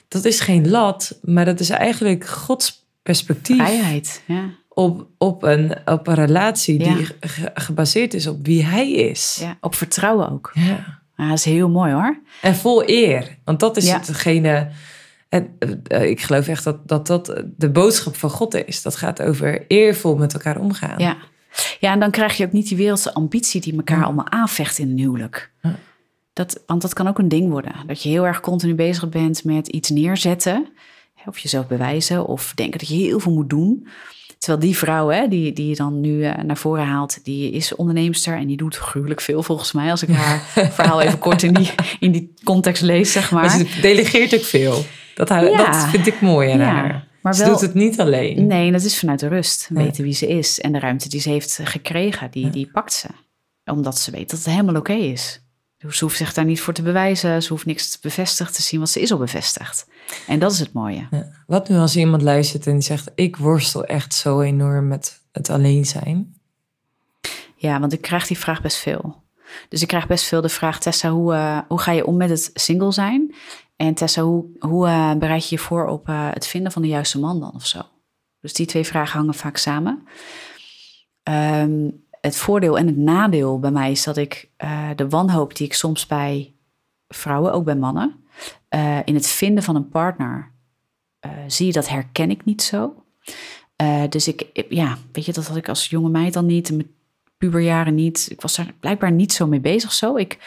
[0.08, 4.22] Dat is geen lat, maar dat is eigenlijk Gods perspectief vrijheid.
[4.26, 4.60] Ja.
[4.74, 9.38] Op, op, een, op een relatie die ge- gebaseerd is op wie hij is.
[9.40, 10.50] ja, op vertrouwen ook.
[10.54, 11.00] Ja.
[11.16, 12.18] Ja, dat is heel mooi hoor.
[12.42, 13.38] En vol eer.
[13.44, 14.68] Want dat is hetgene.
[15.28, 15.46] Het,
[15.86, 18.82] eh, ik geloof echt dat, dat dat de boodschap van God is.
[18.82, 20.98] Dat gaat over eervol met elkaar omgaan.
[20.98, 21.16] Ja.
[21.80, 24.90] ja, en dan krijg je ook niet die wereldse ambitie die elkaar allemaal aanvecht in
[24.90, 25.52] een huwelijk.
[26.32, 27.72] Dat, want dat kan ook een ding worden.
[27.86, 30.68] Dat je heel erg continu bezig bent met iets neerzetten.
[31.26, 32.26] Of jezelf bewijzen.
[32.26, 33.86] Of denken dat je heel veel moet doen.
[34.42, 37.74] Terwijl die vrouw hè, die, die je dan nu eh, naar voren haalt, die is
[37.74, 39.90] onderneemster en die doet gruwelijk veel volgens mij.
[39.90, 40.40] Als ik haar
[40.72, 41.70] verhaal even kort in die,
[42.00, 43.44] in die context lees, zeg maar.
[43.44, 44.84] Maar ze delegeert ook veel.
[45.14, 45.56] Dat, haar, Ja.
[45.70, 47.08] dat vind ik mooi aan Ja, haar.
[47.22, 48.46] maar ze wel- doet het niet alleen.
[48.46, 49.66] Nee, dat is vanuit de rust.
[49.70, 49.84] Nee.
[49.84, 50.60] Weten wie ze is.
[50.60, 53.08] En de ruimte die ze heeft gekregen, die, die pakt ze.
[53.64, 55.41] Omdat ze weet dat het helemaal oké is.
[55.90, 57.42] Ze hoeft zich daar niet voor te bewijzen.
[57.42, 59.86] Ze hoeft niks bevestigd te zien, want ze is al bevestigd.
[60.26, 61.06] En dat is het mooie.
[61.10, 61.42] Ja.
[61.46, 65.84] Wat nu als iemand luistert en zegt: Ik worstel echt zo enorm met het alleen
[65.84, 66.34] zijn?
[67.56, 69.22] Ja, want ik krijg die vraag best veel.
[69.68, 72.30] Dus ik krijg best veel de vraag: Tessa, hoe, uh, hoe ga je om met
[72.30, 73.34] het single zijn?
[73.76, 76.88] En Tessa, hoe, hoe uh, bereid je je voor op uh, het vinden van de
[76.88, 77.80] juiste man dan of zo?
[78.40, 80.06] Dus die twee vragen hangen vaak samen.
[81.28, 85.66] Um, het voordeel en het nadeel bij mij is dat ik uh, de wanhoop die
[85.66, 86.52] ik soms bij
[87.08, 88.24] vrouwen, ook bij mannen,
[88.74, 90.50] uh, in het vinden van een partner
[91.26, 92.94] uh, zie, dat herken ik niet zo.
[94.08, 96.90] dus ik, ja, weet je, dat had ik als jonge meid dan niet, in mijn
[97.38, 98.26] puberjaren niet.
[98.30, 100.16] Ik was daar blijkbaar niet zo mee bezig zo.
[100.16, 100.38] Ik,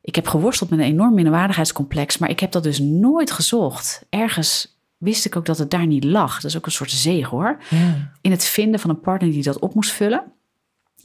[0.00, 4.06] ik heb geworsteld met een enorm minderwaardigheidscomplex, maar ik heb dat dus nooit gezocht.
[4.10, 6.34] Ergens wist ik ook dat het daar niet lag.
[6.34, 7.58] Dat is ook een soort zegen hoor.
[7.70, 8.12] Ja.
[8.20, 10.32] In het vinden van een partner die dat op moest vullen.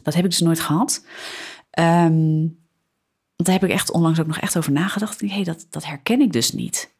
[0.08, 1.06] Dat heb ik dus nooit gehad.
[1.80, 2.58] Um,
[3.36, 5.22] daar heb ik echt onlangs ook nog echt over nagedacht.
[5.22, 6.96] Hé, hey, dat, dat herken ik dus niet.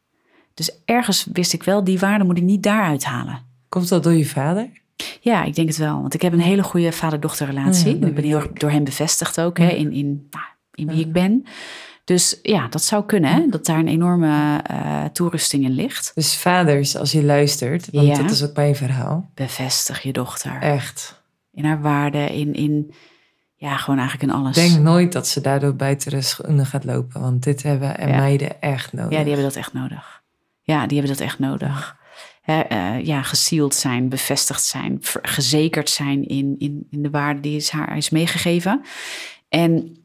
[0.54, 3.42] Dus ergens wist ik wel, die waarde moet ik niet daaruit halen.
[3.68, 4.70] Komt dat door je vader?
[5.20, 6.00] Ja, ik denk het wel.
[6.00, 7.98] Want ik heb een hele goede vader-dochterrelatie.
[7.98, 9.64] Ja, ik ben heel erg door hem bevestigd ook, ja.
[9.64, 10.44] hè, in, in, nou,
[10.74, 11.44] in wie ik ben.
[12.04, 13.46] Dus ja, dat zou kunnen, hè?
[13.48, 16.10] dat daar een enorme uh, toerusting in ligt.
[16.14, 19.30] Dus vaders, als je luistert, want dat is ook mijn verhaal.
[19.34, 20.60] Bevestig je dochter.
[20.60, 21.17] Echt
[21.58, 22.92] in haar waarde, in, in
[23.54, 24.54] ja, gewoon eigenlijk in alles.
[24.54, 28.16] Denk nooit dat ze daardoor buiten de schoenen gaat lopen, want dit hebben en ja.
[28.16, 29.10] meiden echt nodig.
[29.10, 30.22] Ja, die hebben dat echt nodig.
[30.62, 31.96] Ja, die hebben dat echt nodig.
[32.44, 37.56] Ja, uh, ja gezield zijn, bevestigd zijn, gezekerd zijn in, in, in de waarde die
[37.56, 38.82] is haar is meegegeven.
[39.48, 39.96] En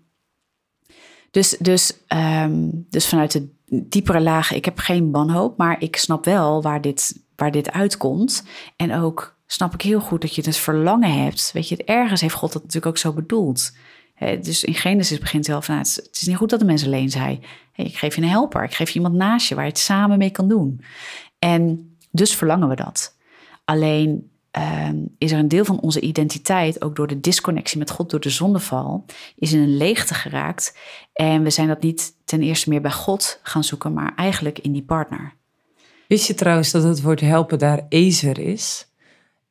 [1.32, 6.26] dus, dus, um, dus vanuit de diepere lagen, ik heb geen wanhoop, maar ik snap
[6.26, 8.44] wel waar dit, waar dit uitkomt.
[8.76, 11.52] En ook snap ik heel goed dat je dus verlangen hebt.
[11.52, 13.72] Weet je, ergens heeft God dat natuurlijk ook zo bedoeld.
[14.42, 17.44] dus in Genesis begint wel van, het is niet goed dat de mensen alleen zijn.
[17.76, 20.18] ik geef je een helper, ik geef je iemand naast je waar je het samen
[20.18, 20.82] mee kan doen.
[21.40, 23.18] En dus verlangen we dat.
[23.66, 24.32] Alleen
[24.88, 28.20] um, is er een deel van onze identiteit, ook door de disconnectie met God, door
[28.20, 30.78] de zondeval, is in een leegte geraakt.
[31.14, 34.72] En we zijn dat niet ten eerste meer bij God gaan zoeken, maar eigenlijk in
[34.72, 35.34] die partner.
[36.08, 38.88] Wist je trouwens dat het woord helpen daar ezer is?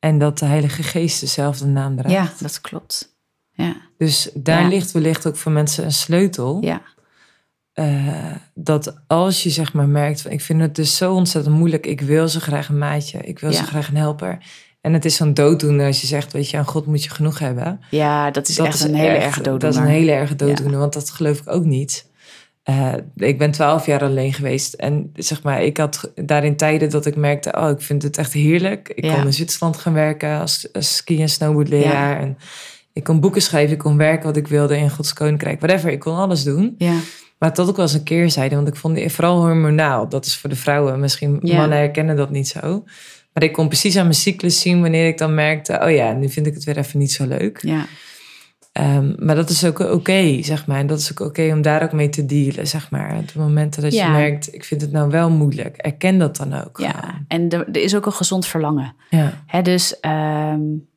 [0.03, 2.13] En dat de Heilige Geest dezelfde naam draagt.
[2.13, 3.15] Ja, dat klopt.
[3.51, 3.75] Ja.
[3.97, 4.67] Dus daar ja.
[4.67, 6.57] ligt wellicht ook voor mensen een sleutel.
[6.61, 6.81] Ja.
[7.73, 11.85] Uh, dat als je zeg maar merkt, ik vind het dus zo ontzettend moeilijk.
[11.85, 13.19] Ik wil zo graag een maatje.
[13.19, 13.57] Ik wil ja.
[13.57, 14.37] zo graag een helper.
[14.81, 17.39] En het is zo'n dooddoener als je zegt, weet je, aan God moet je genoeg
[17.39, 17.79] hebben.
[17.89, 19.59] Ja, dat is dat echt is een hele erge dooddoener.
[19.59, 22.09] Dat is een hele erge dooddoener, want dat geloof ik ook niet.
[22.69, 24.73] Uh, ik ben twaalf jaar alleen geweest.
[24.73, 27.53] En zeg maar, ik had daarin tijden dat ik merkte...
[27.57, 28.91] oh, ik vind het echt heerlijk.
[28.95, 29.13] Ik ja.
[29.13, 32.15] kon in Zwitserland gaan werken als, als ski- en snowboardleraar.
[32.15, 32.19] Ja.
[32.19, 32.37] En
[32.93, 35.61] ik kon boeken schrijven, ik kon werken wat ik wilde in Gods Koninkrijk.
[35.61, 36.75] Whatever, ik kon alles doen.
[36.77, 36.95] Ja.
[37.39, 38.55] Maar tot ook wel eens een keerzijde.
[38.55, 40.09] Want ik vond vooral hormonaal.
[40.09, 40.99] Dat is voor de vrouwen.
[40.99, 42.83] Misschien mannen herkennen dat niet zo.
[43.33, 45.79] Maar ik kon precies aan mijn cyclus zien wanneer ik dan merkte...
[45.83, 47.59] oh ja, nu vind ik het weer even niet zo leuk.
[47.61, 47.85] Ja.
[48.79, 50.77] Um, maar dat is ook oké, okay, zeg maar.
[50.77, 53.17] En dat is ook oké okay om daar ook mee te dealen, zeg maar.
[53.17, 54.05] Op de momenten dat ja.
[54.05, 55.77] je merkt, ik vind het nou wel moeilijk.
[55.77, 56.77] Erken dat dan ook.
[56.77, 57.25] Ja, gewoon.
[57.27, 58.95] en er, er, is ook een gezond verlangen.
[59.09, 59.43] Ja.
[59.45, 60.89] Hè, dus um,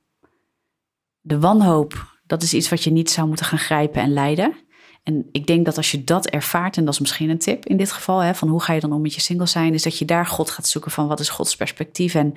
[1.20, 4.54] de wanhoop, dat is iets wat je niet zou moeten gaan grijpen en leiden.
[5.02, 7.76] En ik denk dat als je dat ervaart, en dat is misschien een tip in
[7.76, 9.98] dit geval, hè, van hoe ga je dan om met je single zijn, is dat
[9.98, 12.32] je daar God gaat zoeken van wat is Gods perspectief en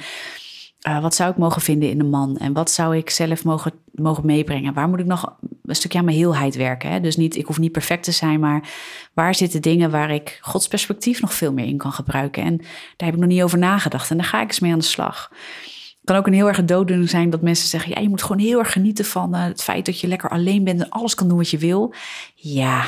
[0.87, 2.37] uh, wat zou ik mogen vinden in een man?
[2.37, 4.73] En wat zou ik zelf mogen, mogen meebrengen?
[4.73, 5.33] Waar moet ik nog
[5.65, 6.91] een stukje aan mijn heelheid werken?
[6.91, 6.99] Hè?
[6.99, 8.69] Dus niet, ik hoef niet perfect te zijn, maar
[9.13, 12.43] waar zitten dingen waar ik Gods perspectief nog veel meer in kan gebruiken?
[12.43, 14.11] En daar heb ik nog niet over nagedacht.
[14.11, 15.31] En daar ga ik eens mee aan de slag.
[15.61, 18.39] Het kan ook een heel erg dooddoener zijn dat mensen zeggen: ja, je moet gewoon
[18.39, 21.27] heel erg genieten van uh, het feit dat je lekker alleen bent en alles kan
[21.27, 21.93] doen wat je wil.
[22.35, 22.83] Ja,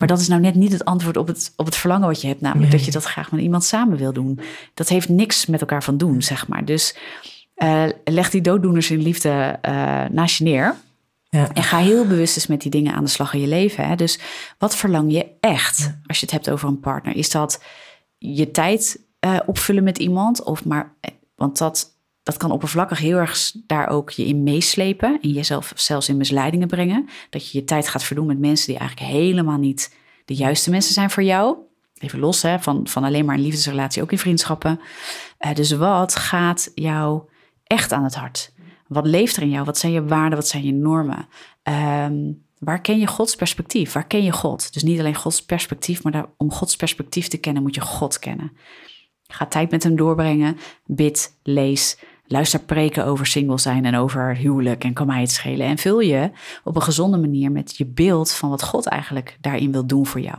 [0.00, 2.26] maar dat is nou net niet het antwoord op het, op het verlangen wat je
[2.26, 2.76] hebt, namelijk nee.
[2.76, 4.40] dat je dat graag met iemand samen wil doen.
[4.74, 6.64] Dat heeft niks met elkaar van doen, zeg maar.
[6.64, 6.96] Dus
[7.56, 10.74] uh, leg die dooddoeners in liefde uh, naast je neer.
[11.28, 11.52] Ja.
[11.52, 13.86] En ga heel bewust eens met die dingen aan de slag in je leven.
[13.86, 13.96] Hè?
[13.96, 14.18] Dus
[14.58, 16.00] wat verlang je echt ja.
[16.06, 17.16] als je het hebt over een partner?
[17.16, 17.62] Is dat
[18.18, 20.42] je tijd uh, opvullen met iemand?
[20.42, 20.94] Of maar,
[21.36, 21.94] want dat,
[22.30, 25.18] dat kan oppervlakkig heel erg daar ook je in meeslepen.
[25.22, 27.08] En jezelf zelfs in misleidingen brengen.
[27.30, 30.94] Dat je je tijd gaat verdoen met mensen die eigenlijk helemaal niet de juiste mensen
[30.94, 31.56] zijn voor jou.
[31.98, 34.80] Even los hè, van, van alleen maar een liefdesrelatie, ook in vriendschappen.
[35.40, 37.22] Uh, dus wat gaat jou
[37.64, 38.52] echt aan het hart?
[38.86, 39.64] Wat leeft er in jou?
[39.64, 40.38] Wat zijn je waarden?
[40.38, 41.28] Wat zijn je normen?
[41.62, 43.92] Um, waar ken je Gods perspectief?
[43.92, 44.72] Waar ken je God?
[44.72, 48.52] Dus niet alleen Gods perspectief, maar om Gods perspectief te kennen moet je God kennen.
[49.26, 50.56] Ga tijd met hem doorbrengen.
[50.86, 51.98] Bid, lees,
[52.32, 55.66] Luister preken over single zijn en over huwelijk en kan mij het schelen.
[55.66, 56.30] En vul je
[56.64, 60.20] op een gezonde manier met je beeld van wat God eigenlijk daarin wil doen voor
[60.20, 60.38] jou.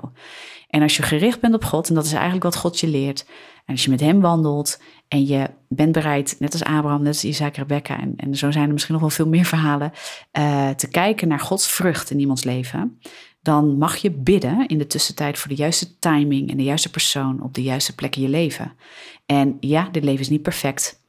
[0.70, 3.26] En als je gericht bent op God, en dat is eigenlijk wat God je leert.
[3.66, 7.24] En als je met hem wandelt en je bent bereid, net als Abraham, net als
[7.24, 9.92] Isaac, Rebecca, en, en zo zijn er misschien nog wel veel meer verhalen,
[10.40, 13.00] uh, te kijken naar Gods vrucht in iemands leven,
[13.42, 17.44] dan mag je bidden in de tussentijd voor de juiste timing en de juiste persoon
[17.44, 18.74] op de juiste plek in je leven.
[19.26, 21.01] En ja, dit leven is niet perfect.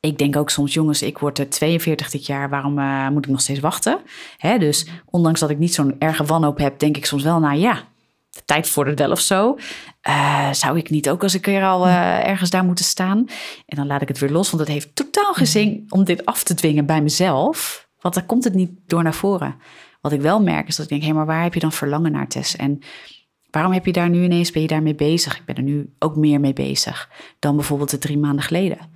[0.00, 3.30] Ik denk ook soms, jongens, ik word er 42 dit jaar, waarom uh, moet ik
[3.30, 3.98] nog steeds wachten?
[4.36, 7.58] Hè, dus ondanks dat ik niet zo'n erge wanhoop heb, denk ik soms wel, nou
[7.58, 7.82] ja,
[8.30, 9.58] de tijd vordert wel of zo.
[10.08, 13.18] Uh, zou ik niet ook als ik er al uh, ergens daar moeten staan?
[13.66, 16.24] En dan laat ik het weer los, want het heeft totaal geen zin om dit
[16.24, 17.88] af te dwingen bij mezelf.
[18.00, 19.54] Want dan komt het niet door naar voren.
[20.00, 21.72] Wat ik wel merk is dat ik denk, hé, hey, maar waar heb je dan
[21.72, 22.56] verlangen naar, Tess?
[22.56, 22.78] En
[23.50, 25.38] waarom heb je daar nu ineens, ben je daarmee bezig?
[25.38, 28.89] Ik ben er nu ook meer mee bezig dan bijvoorbeeld de drie maanden geleden.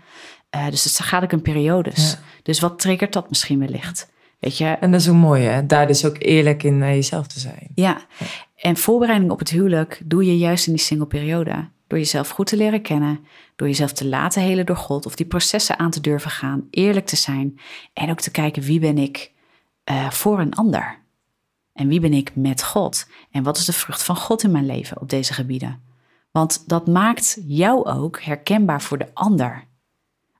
[0.54, 2.10] Uh, dus het gaat ook een periodes.
[2.10, 2.18] Ja.
[2.42, 4.12] Dus wat triggert dat misschien wellicht?
[4.38, 4.64] Weet je?
[4.64, 5.66] En dat is ook mooi, hè?
[5.66, 7.68] Daar dus ook eerlijk in naar jezelf te zijn.
[7.74, 8.00] Ja.
[8.18, 8.26] ja.
[8.56, 11.68] En voorbereiding op het huwelijk doe je juist in die single periode.
[11.86, 13.26] Door jezelf goed te leren kennen,
[13.56, 17.06] door jezelf te laten helen door God, of die processen aan te durven gaan, eerlijk
[17.06, 17.58] te zijn
[17.92, 19.32] en ook te kijken wie ben ik
[19.90, 21.02] uh, voor een ander.
[21.72, 23.06] En wie ben ik met God?
[23.30, 25.82] En wat is de vrucht van God in mijn leven op deze gebieden?
[26.30, 29.64] Want dat maakt jou ook herkenbaar voor de ander.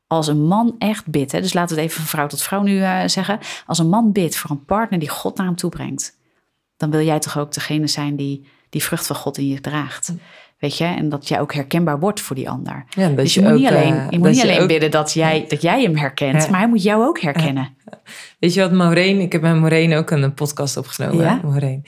[0.06, 2.62] Als een man echt bidt, hè, dus laten we het even van vrouw tot vrouw
[2.62, 3.38] nu uh, zeggen.
[3.66, 6.18] Als een man bidt voor een partner die God naar hem toe brengt,
[6.76, 10.14] dan wil jij toch ook degene zijn die die vrucht van God in je draagt.
[10.58, 12.84] Weet je, en dat jij ook herkenbaar wordt voor die ander.
[12.90, 14.90] Ja, dus je, je moet ook, niet alleen, uh, je moet niet alleen ook- bidden
[14.90, 16.50] dat jij, dat jij hem herkent, Ja.
[16.50, 17.76] maar hij moet jou ook herkennen.
[18.40, 21.24] Weet je wat, Maureen, ik heb met Maureen ook een podcast opgenomen.
[21.24, 21.40] Ja?
[21.42, 21.84] Maureen.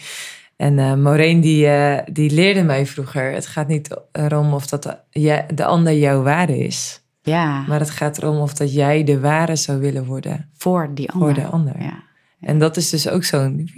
[0.56, 4.82] En eh Maureen die, eh, die leerde mij vroeger, het gaat niet erom of dat
[4.82, 7.04] de, de ander jouw waarde is.
[7.26, 11.10] Ja, Maar het gaat erom of dat jij de ware zou willen worden voor die
[11.10, 11.28] ander.
[11.34, 11.82] voor de ander.
[11.82, 12.02] Ja,
[12.40, 13.70] En dat is dus ook zo'n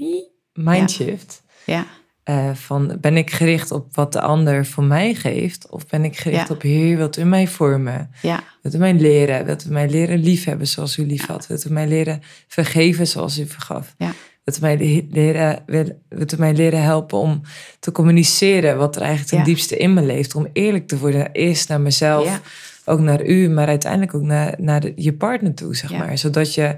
[0.52, 1.42] mindshift.
[1.66, 1.86] ja,
[2.22, 5.68] Eh, van ben ik gericht op wat de ander voor mij geeft?
[5.70, 6.54] Of ben ik gericht Ja.
[6.54, 8.10] op Heer, wilt u mij vormen?
[8.22, 9.44] ja, Wilt u mij leren?
[9.44, 11.46] Wilt u mij leren liefhebben zoals u lief had?
[11.46, 13.94] Wilt u mij leren vergeven zoals u vergaf?
[13.98, 14.12] Ja.
[14.44, 17.40] Wilt u mij le- leren, wil- wilt u mij leren helpen om
[17.80, 19.44] te communiceren wat er eigenlijk ten Ja.
[19.44, 20.34] diepste in me leeft?
[20.34, 22.40] Om eerlijk te worden, eerst naar mezelf, Ja.
[22.88, 25.98] Ook naar u, maar uiteindelijk ook naar, naar de- je partner toe, zeg Ja.
[25.98, 26.18] maar.
[26.18, 26.74] Zodat je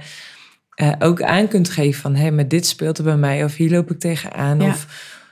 [0.74, 3.56] eh, ook aan kunt geven van, hé, hey, maar dit speelt er bij mij, of
[3.56, 4.68] hier loop ik tegenaan, Ja.
[4.68, 4.86] of,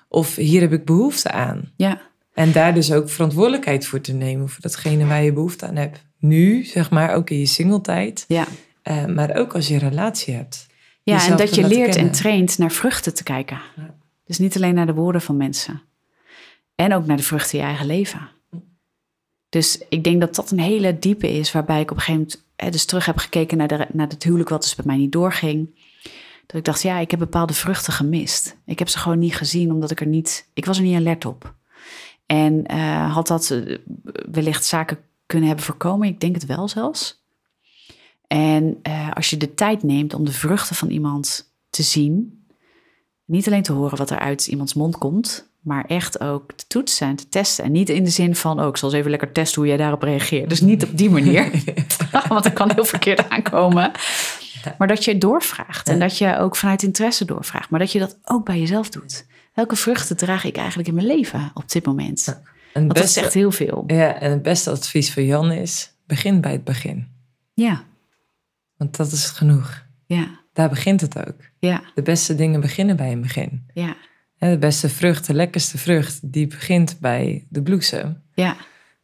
[0.09, 1.72] of hier heb ik behoefte aan.
[1.76, 2.01] ja,
[2.35, 6.07] En daar dus ook verantwoordelijkheid voor te nemen voor datgene waar je behoefte aan hebt.
[6.18, 8.45] Nu, zeg maar, ook in je singletijd, ja.
[8.83, 10.66] eh, maar ook als je een relatie hebt.
[11.03, 13.59] Ja, en dat je leert en traint naar vruchten te kijken.
[13.76, 13.95] Ja.
[14.24, 15.83] Dus niet alleen naar de woorden van mensen.
[16.74, 18.29] En ook naar de vruchten in je eigen leven.
[19.49, 22.46] Dus ik denk dat dat een hele diepe is, waarbij ik op een gegeven moment
[22.57, 25.12] hè, dus terug heb gekeken naar, de, naar het huwelijk wat dus bij mij niet
[25.12, 25.86] doorging.
[26.46, 28.57] Dat ik dacht, ja, ik heb bepaalde vruchten gemist.
[28.64, 31.24] Ik heb ze gewoon niet gezien, omdat ik er niet, ik was er niet alert
[31.24, 31.55] op.
[32.26, 33.78] En eh, had dat eh,
[34.30, 36.09] wellicht zaken kunnen hebben voorkomen?
[36.09, 37.26] Ik denk het wel zelfs.
[38.26, 42.46] En eh, als je de tijd neemt om de vruchten van iemand te zien,
[43.24, 47.07] niet alleen te horen wat er uit iemands mond komt, maar echt ook te toetsen
[47.09, 47.64] en te testen.
[47.64, 49.77] En niet in de zin van, oh, ik zal eens even lekker testen hoe jij
[49.77, 50.49] daarop reageert.
[50.49, 51.51] Dus niet op die manier,
[52.29, 53.91] want dat kan heel verkeerd aankomen.
[54.79, 57.71] Maar dat je doorvraagt en dat je ook vanuit interesse doorvraagt.
[57.71, 59.27] Maar dat je dat ook bij jezelf doet.
[59.55, 62.27] Welke vruchten draag ik eigenlijk in mijn leven op dit moment?
[62.73, 63.85] En Want dat beste, zegt heel veel.
[63.87, 67.09] ja, en het beste advies voor Jan is, begin bij het begin.
[67.55, 67.83] Ja,
[68.77, 69.87] Want dat is genoeg.
[70.07, 71.37] ja, Daar begint het ook.
[71.59, 73.66] ja, De beste dingen beginnen bij een begin.
[73.75, 73.97] ja,
[74.39, 78.22] De beste vrucht, de lekkerste vrucht, die begint bij de bloesem.
[78.34, 78.57] ja.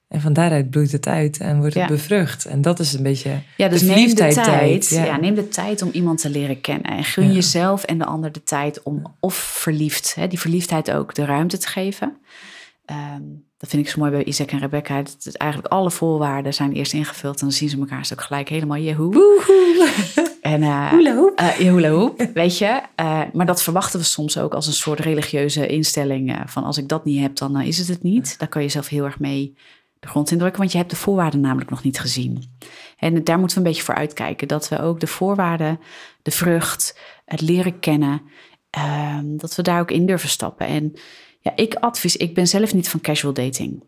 [0.09, 1.89] En van daaruit bloeit het uit en wordt het Ja.
[1.89, 2.45] bevrucht.
[2.45, 4.35] En dat is een beetje Ja, dus de neem de tijd.
[4.35, 5.05] tijd, Ja.
[5.05, 5.17] ja.
[5.17, 6.91] neem de tijd om iemand te leren kennen.
[6.91, 7.33] En gun Ja.
[7.33, 11.59] jezelf en de ander de tijd om of verliefd, hè, die verliefdheid ook de ruimte
[11.59, 12.17] te geven.
[12.85, 13.23] Ehm,
[13.59, 15.03] dat vind ik zo mooi bij Isaac en Rebecca.
[15.03, 17.35] Dat eigenlijk alle voorwaarden zijn eerst ingevuld.
[17.35, 19.13] En dan zien ze elkaar ook gelijk helemaal jehoe.
[20.45, 21.39] En Hula hoop.
[21.41, 22.81] ja, hula hoop, weet je.
[22.95, 26.43] Eh, maar dat verwachten we soms ook als een soort religieuze instelling.
[26.47, 28.39] van als ik dat niet heb, dan is het het niet.
[28.39, 29.55] Daar kan je zelf heel erg mee
[30.01, 30.59] de grond indrukken.
[30.61, 32.45] Want je hebt de voorwaarden namelijk nog niet gezien.
[32.99, 34.49] En daar moeten we een beetje voor uitkijken.
[34.49, 35.81] Dat we ook de voorwaarden,
[36.23, 38.23] de vrucht, het leren kennen.
[38.71, 40.67] ehm, dat we daar ook in durven stappen.
[40.67, 40.93] En
[41.41, 43.83] ja, ik advies, ik ben zelf niet van casual dating.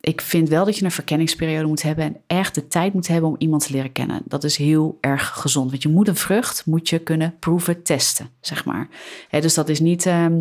[0.00, 3.30] Ik vind wel dat je een verkenningsperiode moet hebben en echt de tijd moet hebben
[3.30, 4.22] om iemand te leren kennen.
[4.24, 5.70] Dat is heel erg gezond.
[5.70, 8.88] Want je moet een vrucht, moet je kunnen proeven, testen, zeg maar.
[9.30, 10.40] Dus dat is niet, ehm,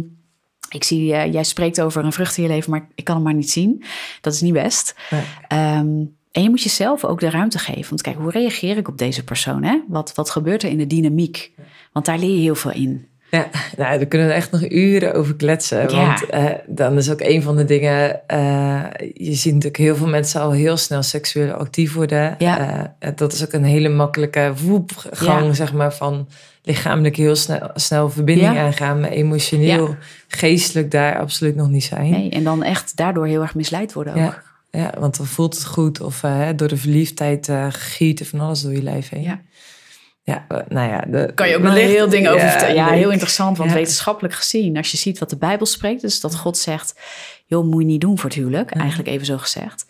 [0.70, 3.24] ik zie, eh, jij spreekt over een vrucht in je leven, maar ik kan hem
[3.24, 3.84] maar niet zien.
[4.22, 4.95] Dat is niet best.
[5.10, 5.24] Nee.
[5.47, 7.89] Ehm, En je moet jezelf ook de ruimte geven.
[7.89, 9.64] Want kijk, hoe reageer ik op deze persoon?
[9.64, 9.82] Hè?
[9.88, 11.51] Wat, wat gebeurt er in de dynamiek?
[11.91, 13.08] Want daar leer je heel veel in.
[13.36, 15.92] Ja, nou, daar kunnen we echt nog uren over kletsen.
[15.92, 18.22] Want uh, dan is ook een van de dingen.
[18.34, 18.84] Uh,
[19.14, 22.36] je ziet natuurlijk heel veel mensen al heel snel seksueel actief worden.
[22.38, 22.90] Ja.
[23.00, 25.54] Uh, dat is ook een hele makkelijke woepgang, ja.
[25.54, 26.28] zeg maar, van
[26.64, 29.96] lichamelijk heel snel, snel verbinding aangaan, maar emotioneel,
[30.28, 32.10] geestelijk daar absoluut nog niet zijn.
[32.10, 34.44] Nee, en dan echt daardoor heel erg misleid worden ook.
[34.72, 36.24] Ja, want dan voelt het goed of
[36.56, 39.22] door de verliefdheid gieten van alles door je lijf heen.
[39.22, 39.42] Ja.
[40.26, 41.03] Ja, nou ja.
[41.07, 42.76] De, kan je ook nog een heel ding over vertellen.
[42.76, 43.76] Ja, heel interessant, want ja.
[43.76, 46.99] wetenschappelijk gezien, als je ziet wat de Bijbel spreekt, dus dat God zegt,
[47.45, 48.80] joh, moet je niet doen voor het huwelijk, ja.
[48.80, 49.86] eigenlijk even zo gezegd.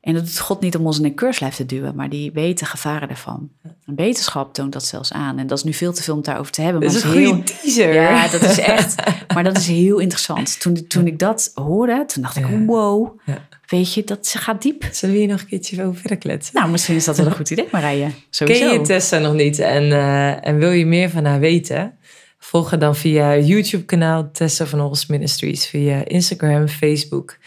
[0.00, 2.58] En dat doet God niet om ons in een keurslijf te duwen, maar die weet
[2.58, 3.50] de gevaren ervan.
[3.62, 5.38] Een wetenschap toont dat zelfs aan.
[5.38, 6.82] En dat is nu veel te veel om daarover te hebben.
[6.82, 7.42] Maar dat is een heel...
[7.42, 7.94] teaser.
[7.94, 8.94] Ja, dat is echt.
[9.34, 10.60] maar dat is heel interessant.
[10.60, 13.18] Toen, toen ik dat hoorde, toen dacht ik, wow.
[13.66, 14.84] Weet je, dat gaat diep.
[14.90, 16.54] Zullen we hier nog een keertje over verder kletsen?
[16.54, 18.10] Nou, misschien is dat wel een goed idee, Marije.
[18.30, 18.64] Sowieso.
[18.68, 21.98] Ken je Tessa nog niet en, uh, en wil je meer van haar weten?
[22.38, 27.38] Volg haar dan via YouTube-kanaal Tessa van Holst Ministries, via Instagram, Facebook.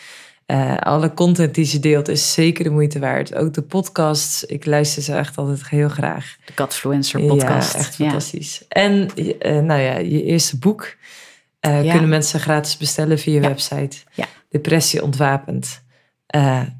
[0.47, 3.35] Uh, alle content die ze deelt is zeker de moeite waard.
[3.35, 6.37] Ook de podcasts, ik luister ze echt altijd heel graag.
[6.45, 7.73] De Godfluencer podcast.
[7.73, 8.57] Ja, echt fantastisch.
[8.59, 8.81] Ja.
[8.81, 10.95] En uh, nou ja, je eerste boek
[11.61, 11.91] uh, ja.
[11.91, 13.47] kunnen mensen gratis bestellen via je ja.
[13.47, 13.97] website.
[14.13, 14.25] Ja.
[14.49, 15.83] Depressie ontwapend.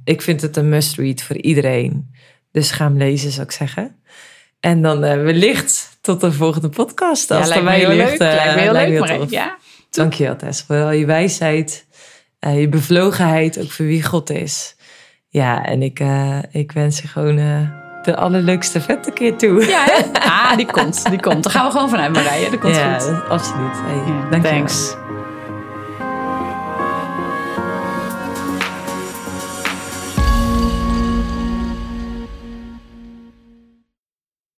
[0.03, 2.14] Ik vind het een must-read voor iedereen.
[2.51, 3.95] Dus ga hem lezen, zou ik zeggen.
[4.59, 7.32] En dan wellicht tot de volgende podcast.
[7.32, 8.20] Als ja, lijkt mij me heel leuk.
[8.20, 9.30] Lijkt me heel leuk.
[9.30, 9.57] Ja.
[9.89, 10.62] Dankjewel Tess.
[10.62, 11.86] Voor al je wijsheid.
[12.48, 14.76] Uh, je bevlogenheid, ook voor wie God is.
[15.28, 17.70] Ja, en ik, uh, ik wens je gewoon uh,
[18.04, 19.68] de allerleukste vette keer toe.
[19.68, 20.20] Ja, hè?
[20.20, 21.10] ah, die komt.
[21.10, 21.44] Die komt.
[21.44, 22.50] Daar gaan we gewoon vanuit, Marije.
[22.50, 23.30] Dat komt ja, goed.
[23.30, 23.74] absoluut.
[23.74, 24.96] Hey, Ja, thanks.